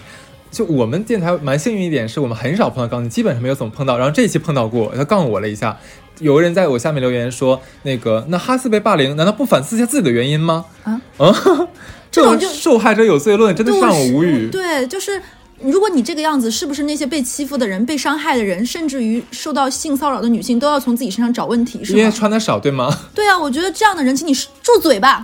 [0.56, 3.97] 就我们电台蛮幸运一点，是我们很少碰到杠精，基本上没有怎么碰到。
[3.97, 5.78] 然后这一期碰到过，他杠我了一下。
[6.20, 11.36] 有个人在我下面留言说：“那个，那哈斯被霸凌，难道不反思一下自己的原因吗？”啊啊，
[12.10, 14.49] 这种就受害者有罪论真的是让我无语。
[14.49, 15.22] 对， 就是
[15.60, 22.10] 如果你这个样子，是不是那些被欺负的人、被伤害的人，甚至于受到性骚扰的女性，都要从自己身上找问题，是因为？
[22.10, 25.22] 穿的少，对吗 对啊，我觉得这样的人，请你住嘴吧。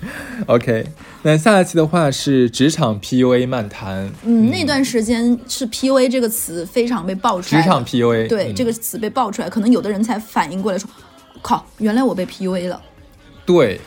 [0.46, 0.86] OK，
[1.22, 4.10] 那下一期的话是职场 PUA 漫谈。
[4.24, 10.88] 嗯，那段时间是 PUA 这个词非常被爆出来，职场 PUA 对、嗯这个词被爆出来，可能有的人才反应过来说，
[11.42, 12.80] 靠，原来我被 PUA 了。
[13.44, 13.80] 对，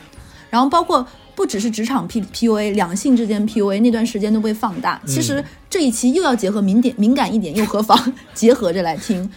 [0.50, 5.00] 然后包括不只是职场 P PUA，两性之间 PUA 那段时间都被放大。
[5.06, 8.12] 其嗯实这一期又要结合敏点敏感一点又何妨？
[8.34, 9.30] 结合着来听。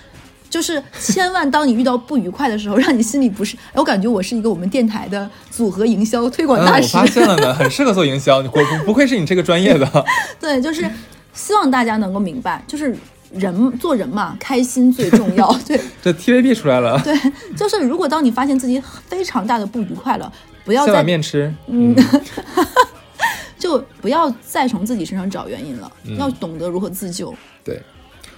[0.56, 3.58] 就是千万，当你遇到不愉快的时候， 让你心里不是……
[3.58, 6.96] 哎，我感觉我是一个我们电台的组合营销推广嗯，大师。
[6.96, 10.06] 我 发现了呢，很适合做营销，你不不愧是你这个专业的。
[10.40, 10.90] 对，就是
[11.34, 12.96] 希望大家能够明白，就是
[13.34, 15.54] 人做人嘛，开心最重要。
[15.68, 17.14] 对这 TVB 出来了，对，
[17.58, 20.32] 就是如果当你发现自己非常大的不愉快了，
[20.64, 21.54] 不要下碗再面吃。
[21.68, 21.94] 嗯，
[23.60, 27.36] 就不要再从自己身上找原因了，嗯要懂得如何自救。
[27.62, 27.78] 对。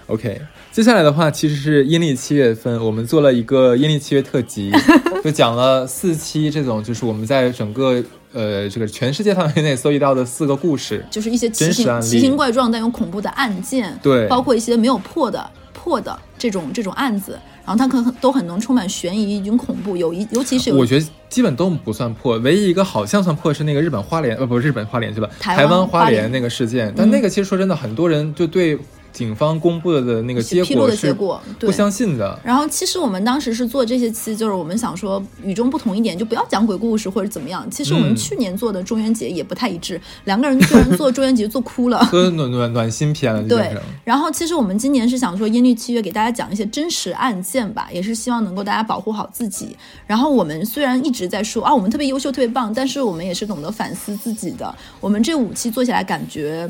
[0.07, 0.39] OK，
[0.71, 4.71] 接下来的话其实是阴历七月份，我们做了一个阴历七月特辑，
[5.21, 8.01] 就讲了四期这种，就是我们在整个
[8.31, 11.05] 呃这个全世界范围内搜集到的四个故事。
[11.11, 26.93] 就是一些奇形奇形怪状但又恐怖的案件，对包括一些没有破的破的这种这种案子，然后它可能都很能充满悬疑以及恐怖，有一尤其是我觉得基本都不算破，唯一一个好像算破是那个日本花莲，呃，不是日本花莲去吧，台湾花莲那个事件。
[26.95, 28.79] 但那个其实说真的，很多人就对
[29.17, 31.71] 警方公布的那个结披露的果是结果，不。
[31.71, 32.39] 相信的。
[32.43, 37.69] 然后其实我们当时是做这些期，就是我们想说与众不同一点，就不要讲鬼故事或者怎么样。
[37.71, 42.07] 其实我们嗯去年做的中元节也不太一致，两个人居然做中元节做哭了。
[42.11, 49.75] 都 暖暖暖心片了，对。，然后其实我们今年是想说阴历七月给大家讲一些真实案件吧，也是希望能够大家保护好自己。
[50.05, 54.73] 然后我们虽然一直在说啊，我们特别优秀、特别棒，但是我们也是懂得反思自己的。
[54.99, 56.69] 我们这五期做起来，感觉，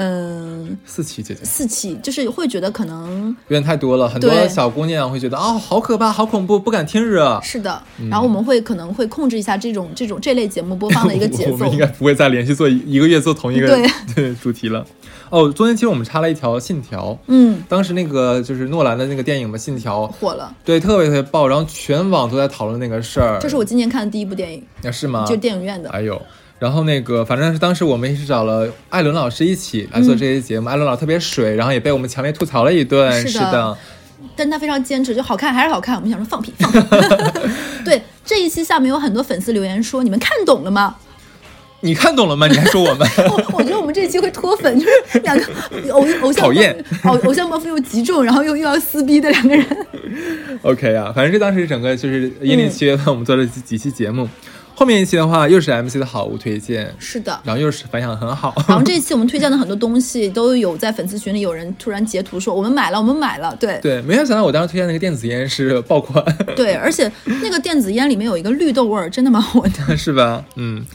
[0.00, 7.40] 嗯，四期姐姐四期就是会觉得可能有点太多了，很多小姑娘会觉得啊、好可怕，好恐怖，不敢听着。
[7.42, 7.82] 是的。
[8.08, 11.78] 然后我们会可能会控制一下这种这种这类节目播放的 一个节我奏们应。
[11.78, 14.86] 该不会再连续做一一个月做同一个对对主题了。
[15.30, 23.38] 哦，中间其实我们插了一条信条，嗯，当时那个就是诺兰的那个电影嘛，《信条》，火了，对，特别特别爆，然后全网都在讨论那个事儿。
[23.38, 25.26] 这是我今年看的第一部电影，啊是吗？
[25.28, 25.90] 就电影院的。
[25.90, 26.20] 哎呦，
[26.58, 33.10] 然后那个反正是当时我们也是找了艾伦老师一起来做这些节目，艾伦老师特别水，然后也被我们强烈吐槽了一顿。
[33.28, 33.78] 是的的，
[34.34, 35.94] 但他非常坚持，就好看还是好看。
[35.94, 36.78] 我们想说放屁放屁。
[37.84, 40.96] 对这一期下面有很多粉丝留言说：“你们看懂了吗
[41.80, 42.48] 你看懂了吗？
[42.48, 45.46] 你还说我们？？” 我我觉得我们这一期会脱粉，就是两个
[45.94, 49.64] 偶偶像讨厌偶偶像包袱又极重，然后又又要撕逼的两个人。
[50.62, 54.28] OK 啊，反正这当时整个就是阴历七月份我们做了几几期节目，
[54.78, 57.36] 后面一期的话又是 MC 的好物推荐，是的。
[57.42, 58.54] 然后又是反响很好。
[58.68, 66.24] 然后这一期我们推荐的很多东西都有在粉丝群里有人突然截图说我们买了，我们买了，对对，没有想到我当时推荐那个电子烟是爆款，
[66.54, 69.96] 对，而且那个电子烟里面有一个绿豆味儿，真的蛮好闻的。
[69.98, 70.44] 是吧？
[70.54, 70.86] 嗯。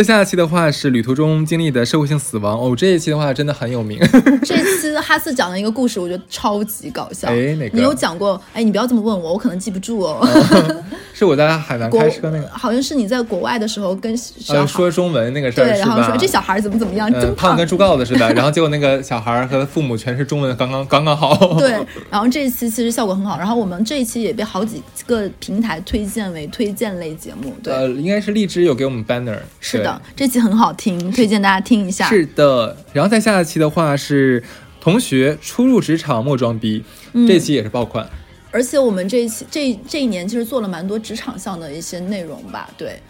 [0.00, 3.98] 在下一期的话是旅途中经历的社会性死亡哦，这一期的话真的很有名。
[4.42, 7.28] 这期哈斯讲的一个故事，我觉得超级搞笑。
[7.28, 8.40] 哎哪个你有讲过？
[8.54, 10.26] 哎，你不要这么问我，我可能记不住哦。
[11.12, 21.36] 是我在海南开车那个，好像是你在国外的时候跟说中文那个事儿对，然后说这小孩儿怎么怎么样，真嗯，胖跟猪羔子似的，然后结果那个小孩儿和父母全是中文，刚刚刚刚好。
[21.60, 21.72] 对，
[22.08, 27.54] 然后这一期其实效果很好，然后我们这一期也被好几个平台推荐为推荐类节目。
[27.62, 29.36] 对，呃，应该是荔枝有给我们 banner。
[29.58, 32.08] 是的，这期很好听，推荐大家听一下。
[32.08, 32.76] 是的。
[32.92, 34.42] 然后再下一期的话是
[34.80, 38.08] 同学初入职场莫装逼，嗯这期也是爆款。
[38.50, 42.68] 而且我们这一期这这一年其实做了蛮多职场上的一些内容吧。
[42.76, 43.00] 对，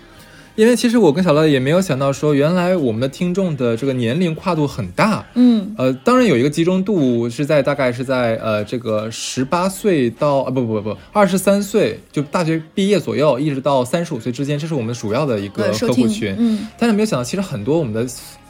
[0.61, 5.25] 因为其实我跟小乐也没有想到说，原来我们的听众的这个年龄跨度很大。
[5.33, 16.37] 嗯，呃，当然有一个集中度是在大概是在呃这个十八岁到啊不不不二十三岁，就大学毕业左右，一直到三十五岁之间，这是我们主要的一个客户群。
[16.39, 18.07] 嗯但是没有想到，其实很多我们的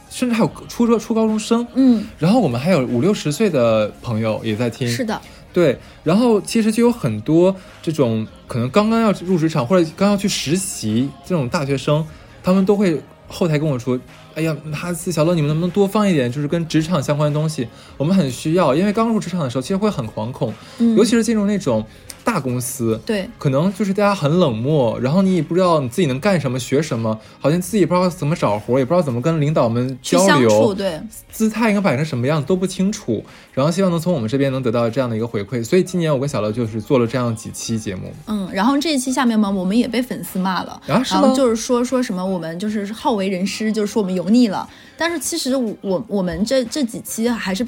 [0.09, 4.85] 甚至还有初中初高中生，嗯，然后我们还有五六十岁的朋友也在听。
[4.85, 5.21] 是的，
[5.53, 12.05] 对，然后其实就有很多这种可能刚刚要入职场或者刚要去实习这种大学生，
[12.43, 13.99] 他们都会后台跟我说
[14.35, 17.67] ：“哎呀，哈斯小乐，你们能不能多放一点，就是跟职场相关的东西？
[17.97, 21.85] 我们很需要，因为刚入职场的时候，其实会很惶恐，嗯，尤其是进入那种
[22.31, 31.01] 大公司。”对，可能就是大家很冷漠，然后你也不知道你自己能干什么、学什么，好像自己不知道怎么找活，也不知道怎么跟领导们交流，对，
[31.31, 33.23] 姿态应该摆成什么样都不清楚。
[33.53, 38.13] 然后希望能从我们这边能得到这样的一个回馈，所以今年我跟小乐就是做了这样几期节目。
[38.27, 44.67] 嗯，然后这一期下面嘛，我们也被粉丝骂了，啊是吗然后就是说说什么我们就是好为人师，就是说我们油腻了。
[44.97, 47.67] 但是其实我我我们这这几期还是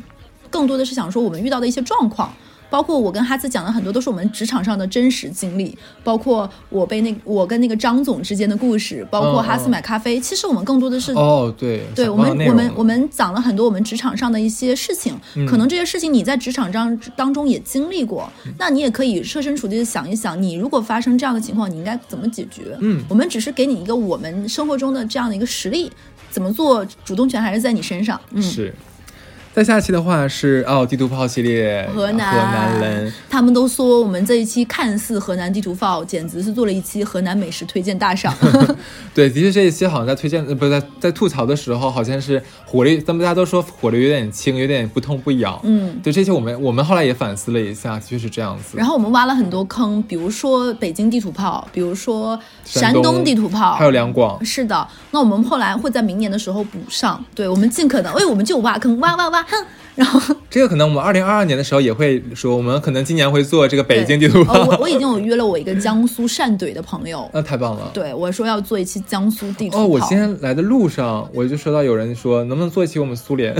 [0.49, 2.33] 更多的是想说我们遇到的一些状况。
[2.73, 10.19] 包括我跟哈斯讲的很多都是我们职场上的真实经历，包括我被那我跟那个张总之间的故事，包括嗯哈斯买咖啡。
[10.19, 22.75] 其实我们更多的是哦，对，对我们，我们我们讲了很多我们职场上的一些事情，嗯可能这些事情你在职场上当中也经历过，那你也可以设身处地的想一想，你如果发生这样的情况，你应该怎么解决？
[22.79, 25.91] 嗯我们只是给你一个我们生活中的这样的一个实例，
[26.31, 28.19] 怎么做，主动权还是在你身上。
[28.31, 28.73] 嗯，是。
[29.53, 32.31] 再下期的话是哦，地图炮系列，河南。
[32.31, 38.33] 河南人，他们都说我们这一期看似河南地图炮，简直是做了一期河南美食推荐大赏。
[39.13, 45.59] 对，的确这一期好像在推荐，呃，不是在在吐槽的时候，好像是火力，咱们大家都说火力有点轻，有点不痛不痒。
[45.61, 48.75] 嗯，对，这期我们我们后来也反思了一下，的确是这样子。
[48.75, 59.65] 然后我们挖了很多坑，比如说北京地图炮，比如说山东地图炮，还有两广，是的，那我们后来会在明年的时候补上，对我们尽可能，哎，我们就挖坑，挖挖挖，哼，
[59.95, 64.39] 然后这个可能我们二零二二年的时候也会说，我们可能今年会做这个北京地图。
[64.47, 67.91] 我我已经有约了我一个江苏汕怼的朋友， 那太棒了。
[67.93, 69.77] 对我说要做一期江苏地图。
[69.77, 73.55] 哦，我今天来的路上，我就收到有人说，能不能做一期我们苏联，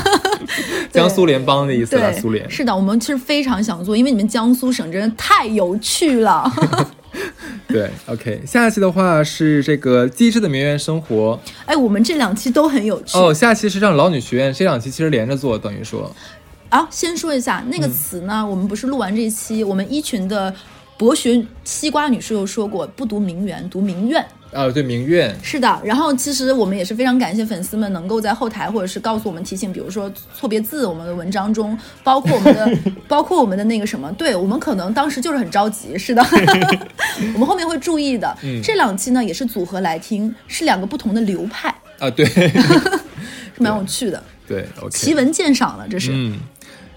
[0.92, 2.48] 江苏联邦的意思吧，苏联。
[2.50, 6.50] 是的，我们其实非常想做，因为你们江苏省真的太有趣了。
[7.66, 11.38] 对，OK，下一期的话是这个机智的名媛生活。
[11.66, 13.18] 哎，我们这两期都很有趣。
[13.18, 16.14] 哦，下期是让老女学院，这两期其实连着做，等于说，
[16.68, 20.54] 啊，先说一下那个词呢，我们不是录完这一期，我们一群的
[20.96, 24.24] 博学西瓜女士又说过，不读名媛，读名苑。
[24.52, 36.20] 啊，对，明月，是的，然后其实我们也是非常感谢粉丝们能够在后台或者是告诉我们提醒，比如说错别字，我们的文章中，包括我们的， 包括我们的那个什么，对我们可能当时就是很着急，是的，
[37.34, 38.36] 我们后面会注意的。
[38.42, 42.26] 嗯这两期呢也是组合来听，是两个不同的流派，啊，对，
[43.54, 46.10] 是蛮有趣的，对奇闻鉴赏了，这是。
[46.12, 46.38] 嗯。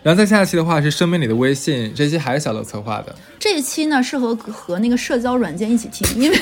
[0.01, 3.15] 然后再下一期的话是生命里的微信，这期还是小乐策划的。
[3.39, 6.37] 这一期呢是和和那个社交软件一起听，因为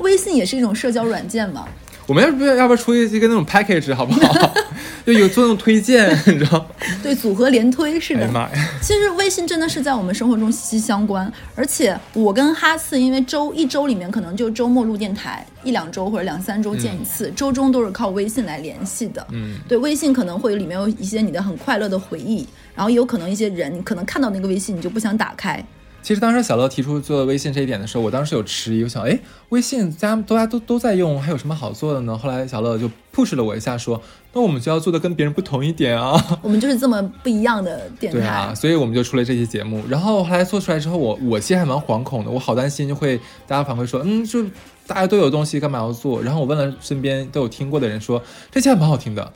[0.00, 1.66] 微信也是一种社交软件嘛。
[2.06, 4.54] 我们要不要要不要出一个那种 package 好不好？
[5.06, 6.66] 就有做那种推荐，你知道？
[7.02, 8.24] 对，组合连推是的。
[8.24, 8.68] 哎妈呀！
[8.80, 19.24] 其实微信真的是在我们生活中息息相关，而且我跟哈次因为周一周里面可能就周末录电台，一两周或者两三周见一次，周中都是靠微信来联系的。
[19.30, 25.64] 嗯，对，微信可能会里面有一些你的很快乐的回忆，然后也有可能一些人，你可能看到那个微信你就不想打开。
[26.02, 29.18] 其实当时小乐提出做微信这一点的时候，我当时有迟疑，我想，哎，
[29.50, 32.18] 微信大家大家都都在用，还有什么好做的呢？
[32.18, 36.20] 后来小乐就 push 了我一下，说，那我们就要做的跟别人不同一点啊。
[36.42, 38.18] 我们就是这么不一样的电台。
[38.18, 39.82] 对啊，所以我们就出了这期节目。
[39.88, 44.42] 然后后来做出来之后，我我其实还蛮惶恐的，我好担心就会大家反馈说，嗯，就
[44.86, 46.20] 大家都有东西，干嘛要做？
[46.20, 49.32] 然后我问了身边都有听过的人说，这期还蛮好听的，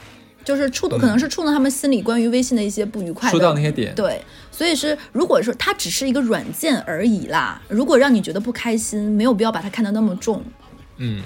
[0.47, 3.33] 就是触动，可能是触动他们心里关于微信的一些不愉快的。
[3.33, 3.93] 说到那些点。
[3.97, 4.23] 对，
[4.53, 10.41] 所以是如果说它只是一个软件而已啦，如果让你觉得不开心，没有必要把它看得那么重。
[10.99, 11.21] 嗯，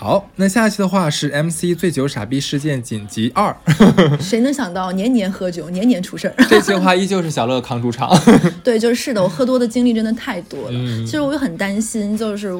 [0.00, 3.54] 好，那下一期的话是 MC 醉酒傻逼事件紧急二，
[4.18, 6.34] 谁能想到年年喝酒，年年出事儿？
[6.48, 8.10] 这期的话依旧是小乐扛主场。
[8.64, 10.70] 对，就是是的，我喝多的经历真的太多了。
[10.72, 12.58] 嗯其实我也很担心，就是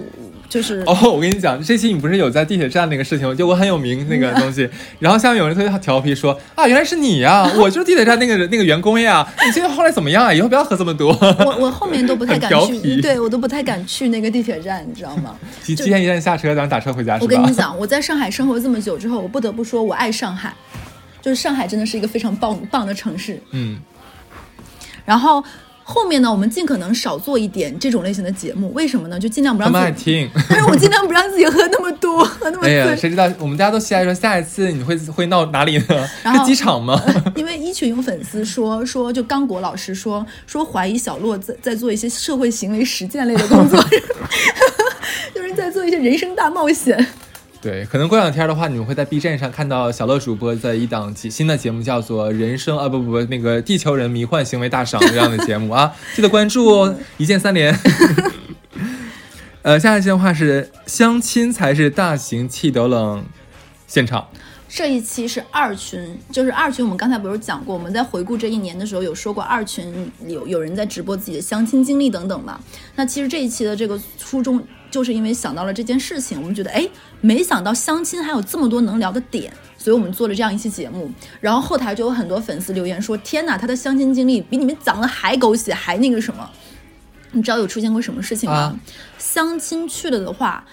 [0.50, 4.68] 就是、哦，我跟你讲，这期你不是有在地铁站那个事情，就我很有名那个东西，
[5.00, 10.34] 然后下面有人特别调皮说啊，原来是你呀、我就是地铁站那个人那个员工呀，你现在后来怎么样啊？
[10.34, 11.16] 以后不要喝这么多。
[11.38, 15.34] 我我后面都不太敢去，对我都不太敢去那个地铁站，你知道吗？
[15.64, 17.29] 提提前一站下车，咱们打车回家是吧？
[17.29, 20.52] 我跟你讲，我在上海生活这么久之后，我不得不说，我爱上海，
[21.22, 23.40] 就是上海真的是一个非常棒棒的城市。
[23.52, 23.78] 嗯，
[25.04, 25.42] 然后
[25.82, 29.18] 后面呢，我们尽可能少做一点这种类型的节目，为什么呢？
[29.18, 30.30] 就尽量不他们爱让自己，听。
[30.48, 32.96] 但是我尽量不让自己喝那么多，喝那么哎呀，醉。
[32.96, 36.08] 谁知道我们大家都期待说下一次你会会闹哪里呢？
[36.22, 37.02] 然后是机场吗？
[37.34, 43.82] 因为一群有粉丝说说，就刚果老师说说怀疑小洛在在做一些社会行为实践类的工作，
[45.34, 47.06] 就是在做一些人生大冒险。
[47.62, 57.78] 对，可能过两天的话，你们会在 B 站上看到小乐主播的一档新的节目，叫做《人生》啊，不不不，那个地球人迷幻行为大赏这样的节目啊， 记得关注哦，一键三连。
[59.60, 63.22] 呃，下一期的话是相亲才是大型气得冷
[63.86, 64.26] 现场，
[64.66, 66.82] 这一期是二群，就是二群。
[66.82, 72.58] 我们刚才不是讲过，我们在回顾这一年的时候有说过，二群有有人在直播自己的相亲经历等等嘛。
[72.96, 76.88] 那其实这一期的这个初衷，就是因为想到了这件事情，我们觉得哎，
[77.20, 81.10] 没想到相亲还有这么多能聊的点，所以我们做了这样一期节目。
[81.40, 86.50] 然后后台就有很多粉丝留言说：“天哪，他的相亲经历比你们讲的还狗血，还那个什么。”
[87.32, 88.76] 你知道有出现过什么事情吗？
[89.16, 90.64] 相亲去了的话，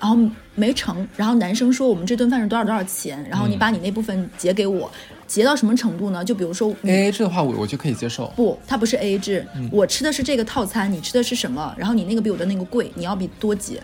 [0.00, 0.18] 然后
[0.56, 4.90] 没成，然后男生说我们这顿饭是多少多少钱，然后你把你那部分结给我，
[5.30, 6.24] 结到什么程度呢？
[6.24, 8.26] 就比如说 A A 制的话，我我就可以接受。
[8.34, 11.72] 不，它不是 A A 制，我吃的是这个套餐，你吃的是什么？
[11.78, 13.80] 然后你那个比我的那个贵，你要比多结。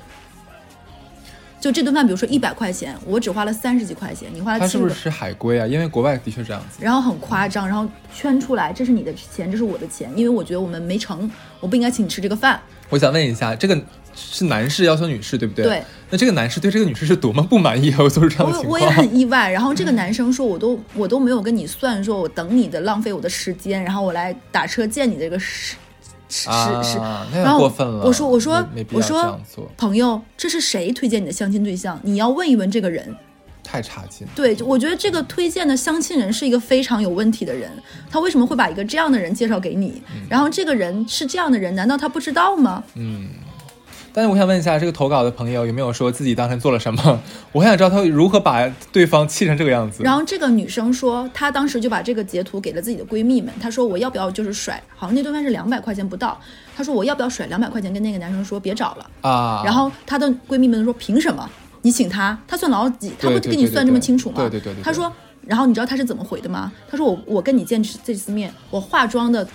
[1.66, 5.66] 就这顿饭，比如说一百块钱，我只花了三十几块钱，你花了他是不是吃海龟啊？
[5.66, 6.78] 因为国外的确这样子。
[6.80, 12.60] 然后很夸张，然后圈出来，这是你的钱，这是我的钱，因为我觉得我们没成，我不应该请你吃这个饭。
[12.88, 13.76] 我想问一下，这个
[14.14, 15.64] 是男士要求女士，对不对？
[15.64, 15.82] 对。
[16.08, 17.96] 那这个男士对这个女士是多么不满意啊！
[17.98, 18.68] 我就是这样的情况。
[18.68, 19.50] 我我也很意外。
[19.50, 25.74] 然后这个男生说，我都我都没有跟你算，说我等你的浪费我的时间，然后我来打车见你这个时
[26.28, 26.98] 时啊时，
[27.32, 28.04] 那有然后过分了。
[28.04, 29.38] 我说我说我说，
[29.76, 31.98] 朋友，这是谁推荐你的相亲对象？
[32.02, 33.16] 你要问一问这个人。
[33.62, 34.26] 太差劲。
[34.34, 37.70] 对，我觉得这个推荐的相亲人是一个非常有问题的人，
[38.08, 40.00] 他为什么会把一个这样的人介绍给你？
[40.28, 42.84] 然后这个人是这样的人，难道他不知道吗？
[42.94, 43.28] 嗯。
[44.16, 47.20] 但是我想问一下，这个投稿的朋友有没有说自己当时做了什么？
[47.52, 50.02] 我很想知道他如何把对方气成这个样子。
[50.02, 56.40] 然后这个女生说，她当时就把这个截图给了自己的闺蜜们，她说我要不要就是甩，好像那顿饭是两百块钱不到，
[56.74, 59.10] 她说我要不要甩两百块钱跟那个男生说别找了。
[59.20, 61.46] 啊，然后她的闺蜜们说凭什么？
[61.82, 63.12] 你请他，他算老几？
[63.20, 64.36] 他对会跟你算这么清楚吗？
[64.38, 65.12] 对对对对对她说，
[65.42, 66.72] 然后你知道他是怎么回的吗？
[66.90, 69.46] 他说我我跟你见这次面，我化妆的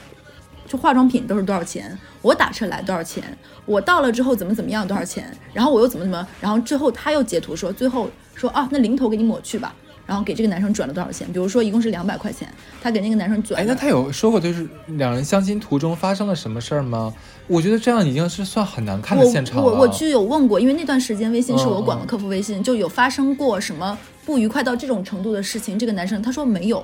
[0.72, 1.97] 就化妆品都是多少钱？
[2.22, 3.22] 我打车来多少钱？
[3.65, 5.30] 我到了之后怎么怎么样多少钱？
[5.51, 6.26] 然后我又怎么怎么？
[6.39, 9.76] 然后最后他又截图说，最后说啊，那零头给你抹去吧。
[10.05, 11.28] 然后给这个男生转了多少钱？
[11.34, 12.47] 比如说一共是两百块钱，
[12.82, 17.13] 他给那个男生转哎，那他有说过就是两人相亲途中发生了什么事儿吗？
[17.47, 19.63] 我觉得这样已经是算很难看的现场了。
[19.63, 25.78] 我我我就有问过，因为那段时间微信是我嗯管的客服微信，就有发生过什么不愉快到这种程度的事情。
[25.78, 26.82] 这个男生他说没有，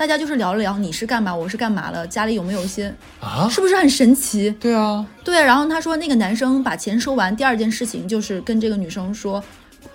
[0.00, 2.90] 大家就是聊了聊你是干嘛，我是干嘛了，家里有没有一些，
[3.20, 4.48] 啊，是不是很神奇？
[4.58, 9.44] 对啊，对，然后他说那个男生把钱收完，第二件事情就是跟这个女生说，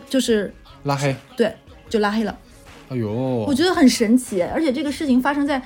[0.08, 0.54] 就是
[0.84, 1.16] 拉黑。
[1.36, 1.52] 对，
[1.90, 2.38] 就拉黑了。
[2.90, 3.12] 哎呦，
[3.48, 5.60] 我觉得很神奇，而且这个事情发生在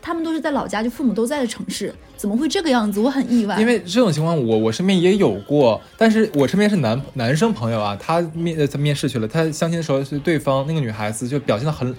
[0.00, 2.98] 他们都是在老家，就父母都在的城市，怎么会这个样子？
[2.98, 3.60] 我很意外。
[3.60, 11.94] 因为这种情况我我身边也有过，但是我身边是男男生朋友啊，他面呃他面试去了，他相亲的时候是对方那个女孩子就表现的很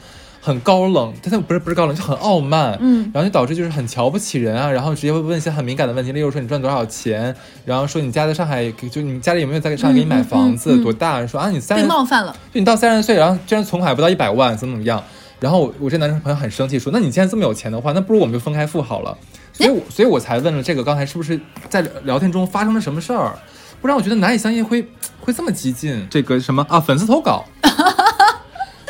[0.46, 7.34] 很高冷，但他不是不是高冷，就很傲慢，嗯然后就导致就是很瞧不起人啊，然后直接会问一些很敏感的问题，例如说你赚多少钱，
[7.64, 15.02] 然后说你家在上海，就你家里有没有在上海给你买房子，嗯嗯嗯多大，说啊你三被十冒犯了，就你到三十岁，然后居然存款不到一百万，怎么怎么样？
[15.40, 19.18] 然后我我这男生朋友很生气，说：“那你既然这么有钱的话，那不如我们就分开付好了。”
[19.52, 21.40] 所以我，所以我才问了这个，刚才是不是
[21.70, 23.34] 在聊天中发生了什么事儿？
[23.82, 24.88] 不然我觉得难以相信会
[25.20, 26.08] 会这么激进。
[26.10, 27.46] 这个什么啊，粉丝投稿。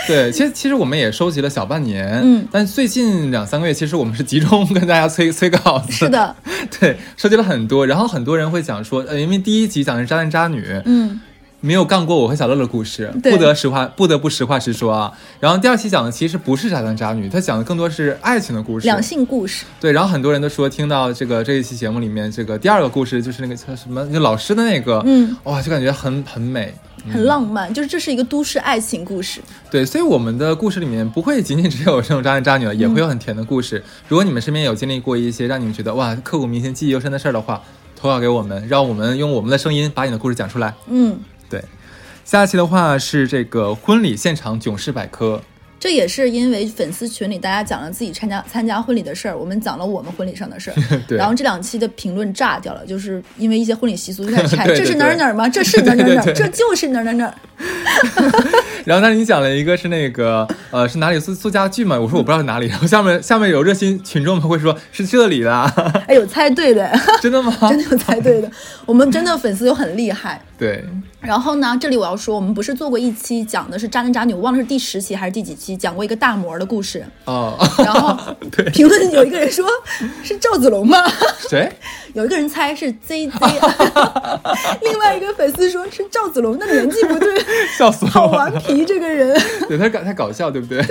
[0.07, 6.35] 对，其实其实我们也收集了小半年，嗯但最近两三个月，其实我们是集中 跟大家催催稿子，是，的，
[6.79, 11.21] 对，收集了很多，然后很多人会讲说，呃，因为第一集讲的是渣男渣女，嗯，
[11.61, 15.11] 没有干过我和小乐的故事，不得实话，不得不实话实说啊。
[15.39, 26.73] 然后第二期讲的其实不是渣男渣女，他讲的更多是爱情的故事，两性故事，对，然后很多人都说听到这个这一期节目里面，这个第二个故事就是那个叫什么，就老师的那个，嗯，哇，就感觉很很美。
[27.11, 29.41] 很浪漫，就是这是一个都市爱情故事。
[29.69, 33.83] 对，所以我们的故事里面不会仅仅只有这种渣男渣女了，也会有很甜的故事。
[34.07, 37.61] 如果你们身边有经历过一些让你们觉得哇刻骨铭心、记忆犹深的事儿的话，
[37.95, 40.73] 投稿给我们，让我们用我们的声音把你的故事讲出来。
[40.87, 41.63] 嗯，对，
[42.23, 45.41] 下期的话是这个婚礼现场囧事百科。
[45.83, 50.75] 这也是因为粉丝群里大家讲了自己参加参加婚礼的事儿，我们讲了我们婚礼上的事儿，
[51.05, 55.49] 对然后这两期的评论炸掉了，就是因为一些婚礼习俗就开始拆， 这是哪儿哪儿吗？
[55.49, 56.31] 这是哪儿哪儿哪儿？
[56.31, 57.33] 这就是哪儿哪儿哪儿。
[58.85, 61.99] 然后但是你讲了一个是那个呃是哪里做做家具嘛？
[61.99, 62.67] 我说我不知道是哪里。
[62.67, 65.51] 然后下面下面有热心群众们会说是这里的，
[66.07, 66.89] 哎，有猜对的，
[67.21, 67.53] 真的吗？
[67.67, 68.49] 真的有猜对的。
[68.85, 70.41] 我们真的粉丝又很厉害。
[70.57, 70.83] 对，
[71.19, 77.05] 然后呢，这里我要说，我们不是做过一期讲的是渣男渣女，我忘了是第十期还是第几期，讲过一个大魔的故事。
[77.25, 78.17] 哦，然后
[78.51, 79.65] 对评论有一个人说
[80.23, 80.97] 是赵子龙吗？
[81.49, 81.71] 谁？
[82.13, 83.31] 有一个人猜是 Z Z，
[84.81, 87.43] 另外一个粉丝说是赵子龙，那年纪不对，
[87.77, 88.11] 笑死我了！
[88.11, 89.35] 好顽皮这个人，
[89.67, 90.83] 对他搞他搞笑，对不对？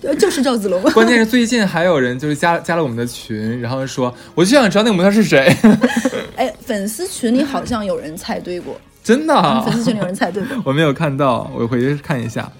[0.00, 0.82] 对就是赵子龙。
[0.92, 5.54] 关键是最近还有人就是加加了我们的群，然后说我就想知道那个模特是谁，
[6.36, 10.56] 哎，粉丝群里好像有人猜对过，真的啊、粉丝群里有人猜对过。
[10.64, 12.50] 我没有看到，我回去看一下。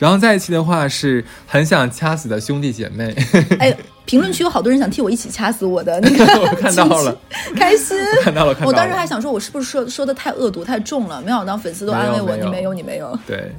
[0.00, 3.14] 然后在一期的话是很想掐死的兄弟姐妹，
[3.58, 7.16] 哎，评论区有好多人想替我一起掐死我的那个， 我看到了，
[7.54, 7.96] 开心。
[8.22, 8.66] 看到了，看到了。
[8.66, 11.20] 我当时还想说，我是不是说说的太恶毒、太重了？
[11.20, 13.16] 没想到粉丝都安慰我，你没有，你没有。
[13.26, 13.52] 对。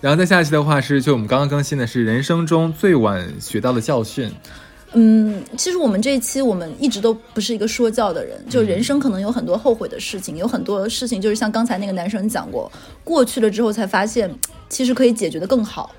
[0.00, 4.32] 然后再下一期的话是，就我们刚刚更新的是人生中最晚学到的教训。
[4.94, 12.72] 嗯，其实我们这一期我们一直都不是一个说教的人，就人生可能有很多后悔的事情，有很多事情就是像刚才那个男生讲过，
[13.04, 14.34] 过去了之后才发现，
[14.68, 15.94] 其实可以解决的更好。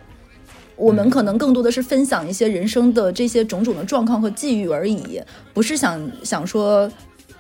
[0.76, 5.22] 我们可能更多的是分享一些人生的这些种种的状况和际遇而已，
[5.54, 6.90] 不是想想说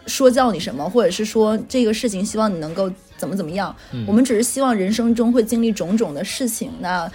[0.06, 3.73] 说教你什么，或者是说这个事情希望你能够怎么怎么样。
[4.06, 7.10] 我们只是希望人生中会经历种种的事情，那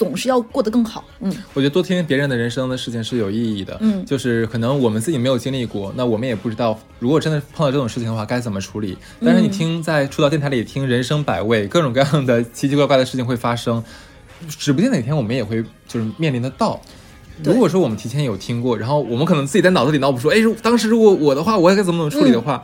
[0.00, 1.04] 总是要过得更好。
[1.20, 3.76] 嗯，我觉得多听听别人的人生的事情是有意义的。
[3.80, 8.96] 嗯就是可能我们自己没有经历过，那我们也不知道，如果真的碰到这种事情的话，该怎么处理。
[9.22, 13.84] 但是你听在出道电台里听人生百味，各种各样的奇奇怪怪的事情会发生，
[14.48, 16.80] 指不定哪天我们也会就是面临得到。
[17.44, 22.62] 如果说我们提前有听过，然后我们可能自己在脑子里脑补说，哎，如当时如果我的话，我该怎么怎么处理的话，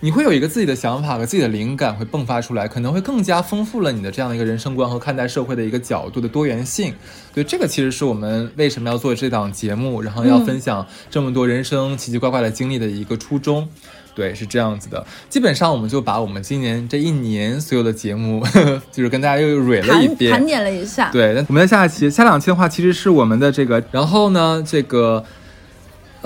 [0.00, 6.94] 你会有一个自己的想法和自己的灵感会迸发出来，可能会更加丰富了你的这样的一个人生观和看待社会的一个角度的多元性。
[7.34, 13.68] 对，这个其实是我们为什么要做这档节目，然后要分享这么多人生奇奇怪怪的经历的一个初衷。
[14.14, 15.06] 对，是这样子的。
[15.28, 18.42] 基本上我们就把我们今年这一年所有的节目，
[18.90, 21.10] 就是跟大家又蕊了一遍，盘盘点了一下。
[21.10, 25.22] 对，那我们的下一期、下两期的话，其实是我们的这个，然后呢，这个，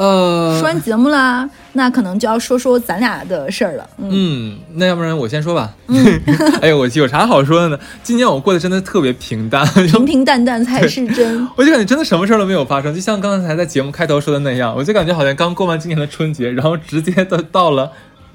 [0.01, 3.87] 呃，说完节目啦，那可能就要说说咱俩的事儿了。
[3.99, 5.75] 嗯，嗯，那要不然我先说吧。
[6.63, 7.79] 哎呦，我有啥好说的呢？
[8.03, 9.63] 今年我过得真的特别平淡，
[9.93, 11.47] 平平淡淡才是真。
[11.55, 17.93] 我就感觉真的什么事儿都没有发生，就像刚才在节目开头说的那样，我就感觉好像刚过完今年的春节，然后直接的到了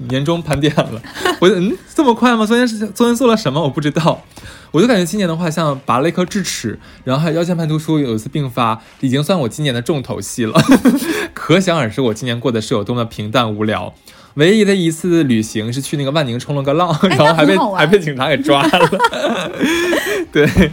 [0.08, 1.02] 年终盘点了。
[1.40, 2.46] 我就嗯，这么快吗？
[2.46, 3.60] 昨天是昨天做了什么？
[3.60, 4.22] 我不知道。
[4.70, 10.60] 我就感觉今年的话，像拔了一颗智齿，然后还有腰间盘突出有一次并发，已经算我今年的重头戏了。
[11.32, 13.94] 可想而知，我今年过得是有多么平淡无聊。
[14.34, 18.90] 唯一的一次旅行是去那个万宁冲了个浪，然后还被还被警察给抓了。
[20.30, 20.70] 对，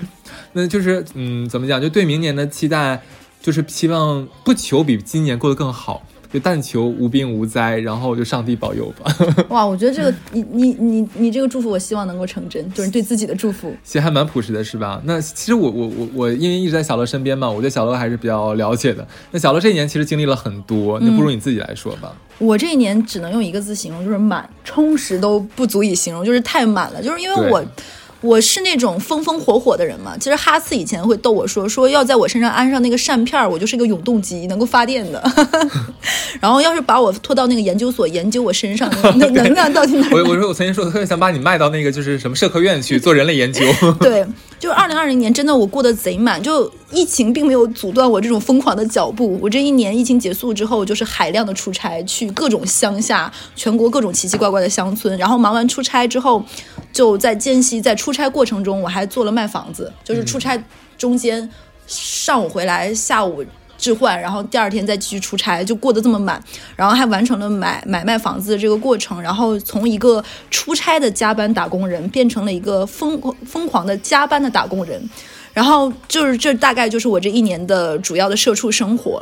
[0.52, 1.82] 那就是嗯，怎么讲？
[1.82, 3.02] 就对明年的期待，
[3.42, 9.16] 就是希望不求比今年过得更好，就但求无病无灾，然后就上帝保佑吧。
[9.50, 13.72] 哇，我觉得这个你你你你这个祝福，我希望能够成真，就是对自己的祝福。
[13.84, 15.00] 其实还蛮朴实的，是吧？
[15.06, 19.08] 那其实我我我我因为一直在小乐身边嘛，我对小乐还是比较了解的。
[19.30, 22.12] 那小乐这一年其实经历了很多，那不如你自己来说吧。
[22.40, 27.04] 我这一年只能用一个字形容，就是满，充实都不足以形容，就是太满了。
[27.04, 27.64] 就是因为我。
[28.24, 35.22] 我是那种风风火火的人嘛，其实哈次以前会逗我说，说要在我身上安上那个扇片儿，我就是一个永动机，能够发电的。
[36.40, 43.62] 然后要是把我拖到那个研究所研究我身上的那 能量到底哪儿我 我说我曾经说，我特别想把你卖到那个就是什么社科院去做人类研究。
[44.00, 44.26] 对，
[44.58, 49.38] 就是二零二零年，真的我过得贼满，就疫情并没有阻断我这种疯狂的脚步。
[49.42, 55.18] 我这一年疫情结束之后，就是海量的出差，去各种乡下，全国各种奇奇怪怪的乡村。
[55.18, 56.44] 然后忙完出差之后，
[56.94, 60.64] 就在间隙，在出差过程中，我还做了卖房子，就是出差
[60.98, 61.50] 中间
[61.88, 63.44] 上午回来，下午。
[63.76, 66.42] 置换，然后第二天再继续出差，就过得这么满，
[66.74, 75.10] 然后还完成了买买卖房子的这个过程，然后从一个出差的加班打工人变成了一个疯狂疯狂的加班的打工人，
[75.54, 79.22] 然后就是这大概就是我这一年的主要的社畜生活。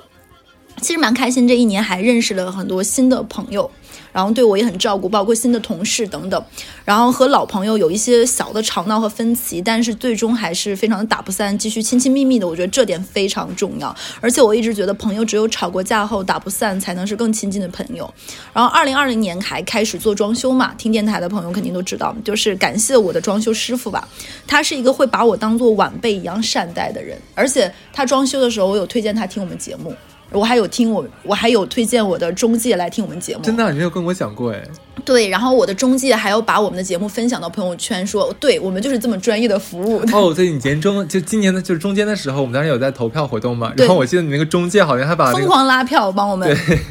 [0.79, 3.71] 其实蛮开心，这一年还认识了很多新的朋友，
[4.11, 6.43] 然后对我也很照顾，包括新的同事等等。
[6.83, 12.47] 然后和老朋友有一些小的吵闹和分歧，但是最终还是非常的打不散，继续亲亲密密的。
[12.47, 13.95] 我觉得这点非常重要。
[14.19, 18.11] 而且我一直觉得，朋友只有吵过架后打不散，才能是更亲近的朋友。
[18.53, 24.07] 然后二零二零年还开始做装修嘛，听电台的朋友肯定都知道，就是感谢我的装修师傅吧，
[24.45, 29.93] 他是一个会把我当做晚辈一样善待的人，而且他装修的时候，我有推荐他听我们节目。
[30.31, 33.43] 我还有听我，我还有推荐我的中介来听我们节目。
[33.43, 34.63] 真的，你没有跟我讲过哎。
[35.03, 39.99] 对，然后我的中介还要把我们的节目分享到朋友圈，说对我们就是这么专业的服务。
[40.13, 43.73] 哦，对，你年中就今年的就是中间的时候，我们当时有在投票活动嘛。
[43.75, 46.47] 然后我记得你那个中介好像还把疯狂拉票帮我们。
[46.47, 46.79] 对。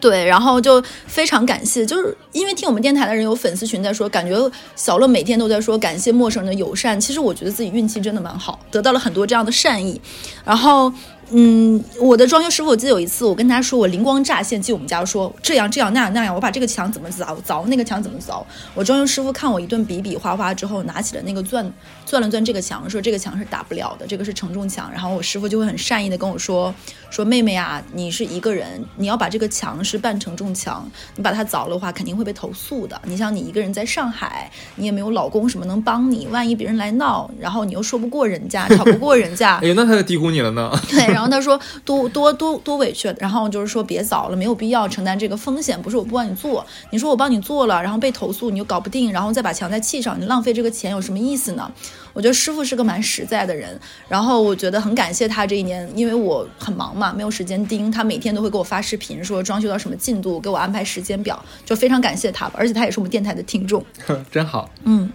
[0.00, 4.36] 对，然后就非常感谢，就是因为听我们电台的人有粉丝群在说，感觉
[4.76, 7.00] 小乐每天都在说感谢陌生人的友善。
[7.00, 10.00] 其实我觉得自己运气真的蛮好，得到了很多这样的善意。
[10.44, 10.92] 然后。
[11.30, 18.42] 嗯，我的装修师傅，我记得有一次，我跟他说，我灵光乍现进我们家，说这样这样那样那样，我把这个墙怎么凿凿，那个墙怎么凿。
[18.74, 21.70] 我装修师傅看我一顿比比划划之后，拿起了那个钻，
[22.06, 24.90] 钻了钻这个墙，说这个墙是打不了的，这个是承重墙。
[24.90, 26.74] 然后我师傅就会很善意的跟我说，
[27.10, 32.98] 说妹妹啊，你是一个人，你要把这个墙是半承重墙，你把它凿了的话，肯定会被投诉的。
[33.04, 40.72] 你像你一个人在上海，你也没有老公什么能帮你，万一别人来闹，然后你又说不过人家，吵不过人家，哎，那他就低估你了呢。
[40.88, 41.17] 对。
[41.18, 45.80] 然后他说多多多多委屈，然后就是说别早了，没有必要承担这个风险。
[45.82, 51.68] 不是我不帮你做，你说我帮你做了，然后被投诉，你又搞不定，然后再把墙再砌上，你浪费这个钱有什么意思呢？
[52.12, 53.76] 我觉得师傅是个蛮实在的人，
[54.08, 62.54] 然后我觉得很感谢他这一年，因为我很忙嘛，没有时间盯他，每天都会给我发视频，说装修到什么进度，给我安排时间表，就非常感谢他吧。
[62.58, 63.84] 而且他也是我们电台的听众，
[64.30, 65.10] 真好，嗯。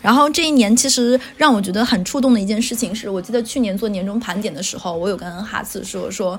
[0.00, 6.38] 然后这一年其实让我觉得很触动的一件事情是，我记得去年做年终盘点的时候，我有跟哈斯说，说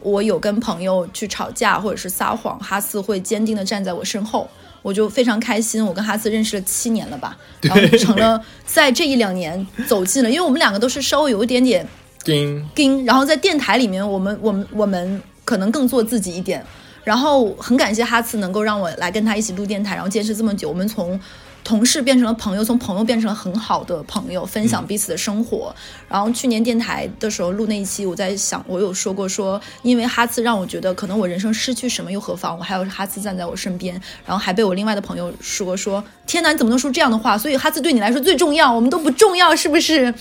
[0.00, 4.48] 我有跟朋友去吵架或者是撒谎，哈斯会坚定的站在我身后，
[4.80, 5.84] 我就非常开心。
[5.84, 11.86] 我跟哈斯认识了七年了吧， 然后成了在这一两年走近了，因为我们两个都是稍微有一点点
[12.24, 16.64] 钉钉，然后在电台里面，我们我们我们可能更做自己一点，
[17.02, 21.20] 然后很感谢哈斯能够让我来跟他一起录电台，然后坚持这么久，我们从。
[21.62, 25.74] 同事变成了朋友，从朋友变成了很好的朋友，分享彼此的生活。
[26.08, 32.56] 然后去年电台的时候录那一期，我在想，我有说过说，因为哈次让我觉得可能我人生失去什么又何妨？
[32.58, 33.94] 我还有哈次站在我身边。
[34.26, 37.36] 然后还被我另外的朋友说说，天哪，你怎么能说这样的话？
[37.36, 40.12] 所以哈次对你来说最重要，我们都不重要，是不是？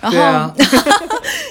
[0.00, 0.52] 然后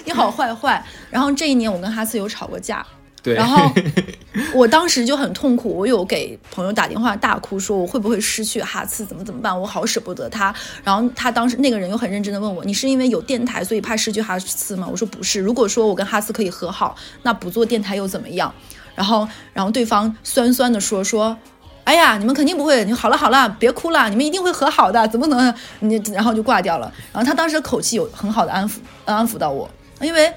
[0.05, 0.83] 你好坏坏。
[1.09, 2.85] 然后这一年我跟哈次有吵过架。
[3.23, 3.69] 然后
[4.55, 9.59] 我当时就很痛苦，我有给朋友打电话大哭，说我会不会失去哈次，怎么怎么办？
[9.59, 10.53] 我好舍不得他。
[10.83, 14.87] 然后他当时那个人又很认真的问我，你是因为有电台所以怕失去哈次吗？
[14.89, 18.53] 我说不是，如果说我跟哈次可以和好，那不做电台又怎么样？
[18.95, 21.37] 然后然后对方酸酸的说说，
[21.83, 26.01] 哎呀，你们肯定不会，你好了好了，别哭了，你们一定会和好的，怎么能你？
[26.13, 26.89] 然后就挂掉了。
[27.11, 29.69] 然后他当时的口气有很好的安抚安抚到我，
[29.99, 30.31] 因为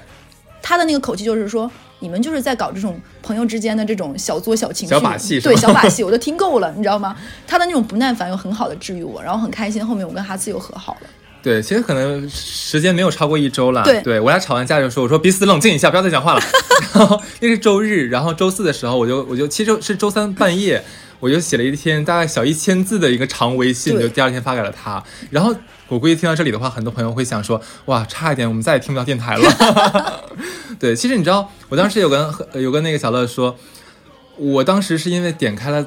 [0.61, 1.71] 他的那个口气就是说。
[2.03, 7.15] 你们就是在搞这种朋友之间的这种小作小情绪，小把戏，对小把戏，我都听够了，你知道吗？
[7.47, 9.83] 他的那种不耐烦又很好的治愈我，然后很开心。
[9.87, 11.07] 后面我跟哈斯又和好了。
[11.41, 13.83] 对，其实可能时间没有超过一周了。
[13.83, 16.41] 对，对我俩吵完架就说：“我说彼此冷静一下，不要再讲话了。
[16.93, 20.83] ”然后那是周日，然后周四的时候，我就我就其实是周三半夜，
[21.19, 25.01] 我就写了一天大概小一千字的一个长微信，就第二天发给了他。
[25.31, 25.53] 然后
[25.87, 30.23] 我估计听到这里的话，很多朋友会想说：“哇，差一点我们再也听不到电台了。”
[30.79, 33.55] 对，其实你知道，我当时有跟有跟那个小乐说，
[34.37, 35.85] 我当时是因为点开了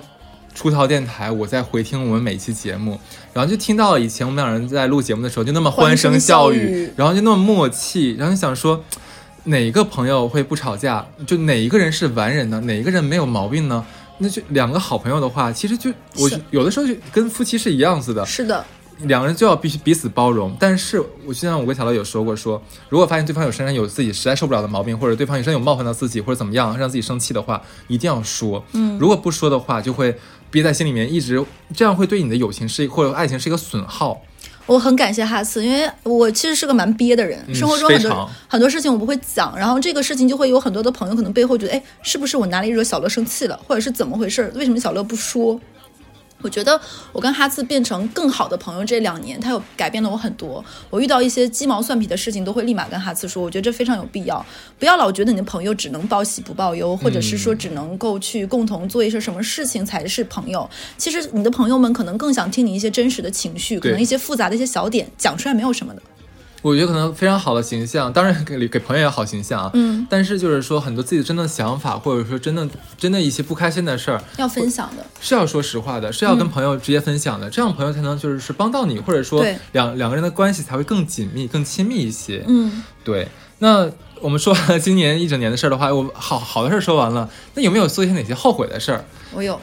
[0.54, 3.00] 出逃电台，我在回听我们每一期节目，
[3.32, 8.82] 然后就听到了以前我们两人在录节目的时候就那么欢声笑语，然后就那么默契，然后就想说，
[9.44, 11.04] 哪一个朋友会不吵架？
[11.26, 12.60] 就哪一个人是完人呢？
[12.60, 13.84] 哪一个人没有毛病呢？
[14.18, 18.24] 那就两个好朋友的话，其实就我有的时候就跟夫妻是一样子的。
[18.24, 18.64] 是的。
[19.00, 28.64] 两个人就要必须彼此包容，但是我就像我跟小乐有说过，说如果发现对方有身上有自己实在受不了的毛病，或者对方有身上有冒犯到自己，或者怎么样让自己生气的话，一定要说。
[28.72, 30.16] 嗯，如果不说的话，就会
[30.50, 31.44] 憋在心里面，一直
[31.74, 34.20] 这样会对你的友情是或者爱情是一个损耗。
[34.64, 44.50] 我很感谢哈斯，因为我其实是个蛮憋的人，生活中很多很多事情我不会讲，然后这个事情就会有很多的朋友可能背后觉得，哎，是不是我哪里惹小乐生气了，或者是怎么回事？
[44.56, 45.60] 为什么小乐不说？
[46.46, 46.80] 我我觉得
[47.12, 50.64] 我跟哈次变成更好的朋友这两年，他有改变了我很多。
[50.88, 53.42] 我遇到一些鸡毛蒜皮的事情，都会立马跟哈次说。
[53.42, 54.46] 我觉得这非常有必要，
[54.78, 60.70] 不要老觉得你的朋友只能报喜不报忧，或者是说只能够去共同做一些什么事情才是朋友。
[60.96, 66.02] 其实你的朋友们可能更想听你一些真实的情绪，可能一些复杂的一些小点讲出来没有什么的。
[66.66, 69.70] 我觉得可能非常好的形象，当然给给朋友也好形象啊。
[69.74, 70.04] 嗯。
[70.10, 72.68] 但是就是说很多自己真的想法，或者说真的
[72.98, 82.44] 真的一些不开心的事儿，要分享的，是要说实话的，是要跟朋友直接分享的，这样朋友才能就是是帮到你，或者说两两个人的关系才会更紧密、更亲密一些。
[82.48, 83.28] 嗯，对。
[83.60, 83.88] 那
[84.20, 89.04] 我们说完了今年一整年的事儿的话，我好好的事儿说完了，那有没有做一些哪些后悔的事儿？
[89.32, 89.60] 我有。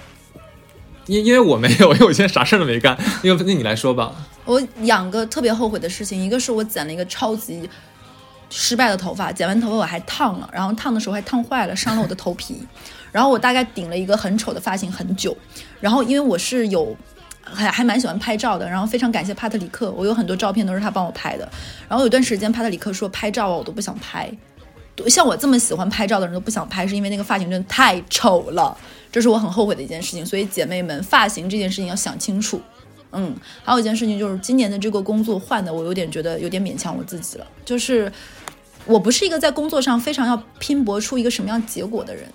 [1.08, 2.98] 因因为我没有，因为我现在啥事儿都没干。
[3.22, 4.14] 因为那你来说吧。
[4.46, 7.70] 我两个特别后悔的事情，一个是我剪了一个超级
[8.50, 12.62] 失败的头发，剪完头发我还烫了，然后烫的时候还烫坏了，伤了我的头皮。
[13.12, 15.38] 然后我大概顶了一个很丑的发型很久。
[15.80, 16.96] 然后因为我是有
[17.44, 21.48] 还还蛮喜欢拍照的，然后非常感谢帕特里克，我有很多照片都是他帮我拍的。
[21.88, 24.32] 然后有段时间帕特里克说拍照啊我都不想拍，
[25.08, 28.76] 像我这么喜欢拍照的人都不想拍，是因为那个发型真的太丑了，
[29.12, 30.26] 这是我很后悔的一件事情。
[30.26, 32.60] 所以姐妹们，发型这件事情要想清楚。
[33.14, 37.48] 嗯，还有一件事情就是今年的这个工作换的，我有点觉得有点勉强我自己了。
[37.64, 38.12] 就是
[38.86, 42.26] 我不是一个在工作上非常要拼搏出一个什么样结果的人，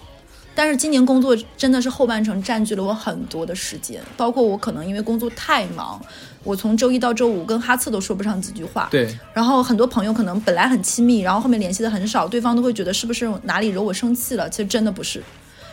[0.54, 6.00] 但是今年工作真的是后半程占据了我很多的时间，包括我可能因为工作太忙，
[6.42, 8.88] 我从周一到周五跟哈次都说不上几句话。
[8.90, 14.48] 对，然后很多朋友可能本来很亲密，然后后面联系的很少，对方都会觉得是不是哪里惹我生气了？
[14.48, 15.22] 其实真的不是。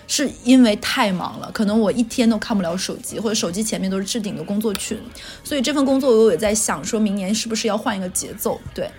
[0.08, 4.98] 是因为太忙了，可能我一天都看不了手机，或者手机前面都是置顶的工作群，
[5.44, 8.62] 所以这份工作我也在想，说明年是不是要换一个节奏？
[8.74, 8.90] 对，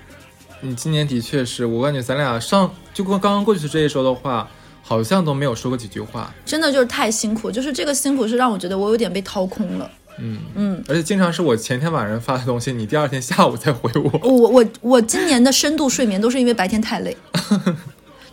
[0.61, 4.49] 你今年的确是我感觉咱俩上就过刚刚过去这一周的话，
[4.83, 9.91] 好像都没有说过几句话，真的就是太辛苦，就是这个辛苦是让我觉得我有点被掏空了。
[10.19, 14.21] 嗯嗯，而且经常是我前天晚上发的东西，你第二天下午再回我。
[14.23, 17.17] 我我我今年的深度睡眠都是因为白天太累。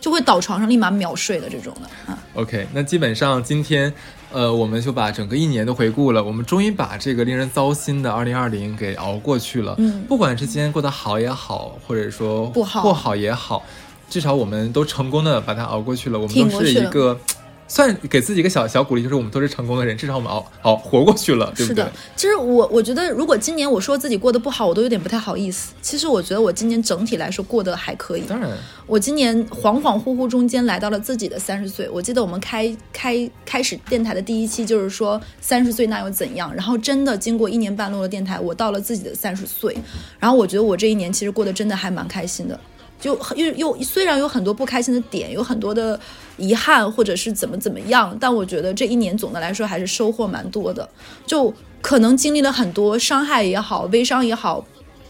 [0.00, 2.13] 就会倒床上立马秒睡的这种的啊。
[2.34, 3.92] OK，那基本上今天，
[4.32, 9.74] 呃，我们就把整个一年都回顾了，我们终于把这个令人糟心的2020给熬过去了。
[9.78, 13.64] 嗯，不管是今天过得好也好，或者说不好不好也好，
[14.10, 16.18] 至少我们都成功的把它熬过去了。
[16.18, 17.18] 我们都是一个。
[17.66, 21.82] 算给自己一个小小鼓励，就是我们都是成功的人，至少我们熬熬活过去了，对不对？
[21.82, 25.72] 是的，其实我我觉得，如果今年我说自己过得不好，我都有点不太好意思。
[25.80, 28.22] 其实我觉得我今年整体来说过得还可以。
[28.22, 28.50] 当然，
[28.86, 31.88] 我今年恍恍惚惚中间来到了自己的三十岁。
[31.88, 36.54] 我记得我们开开开始电台的第一期就是说三十岁那又怎样？
[36.54, 39.76] 然后真的经过一年半录的电台，我到了自己的三十岁。
[40.18, 42.58] 然后我觉得我这一年其实过得真的还蛮开心的。
[43.00, 45.98] 就又又虽然有很多不开心的点，有很多的
[46.36, 50.88] 遗憾，或者是怎么怎么样，但我觉得这一年总的来说还是收获蛮多的。
[51.26, 51.52] 就
[51.82, 54.64] 可能经历了很多伤害也好，微伤也好，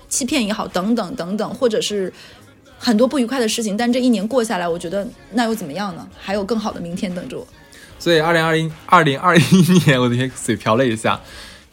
[0.09, 2.13] 欺骗也好，等等等等，或者是
[2.79, 3.77] 很多不愉快的事情。
[3.77, 6.05] 但这一年过下来，我觉得那又怎么样呢？
[6.19, 7.47] 还有更好的明天等着我。
[7.99, 11.21] 所以，二零二零二零二一年，我那天嘴瓢了一下。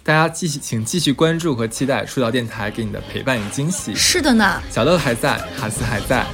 [0.03, 3.93] 大家继续请继续关注和期待出道电台给你的陪伴与惊喜。
[3.95, 4.61] 是的呢。
[4.69, 6.25] 小乐还在哈斯还在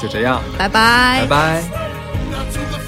[0.00, 0.42] 就这样。
[0.56, 1.26] 拜拜。
[1.26, 2.87] 拜拜。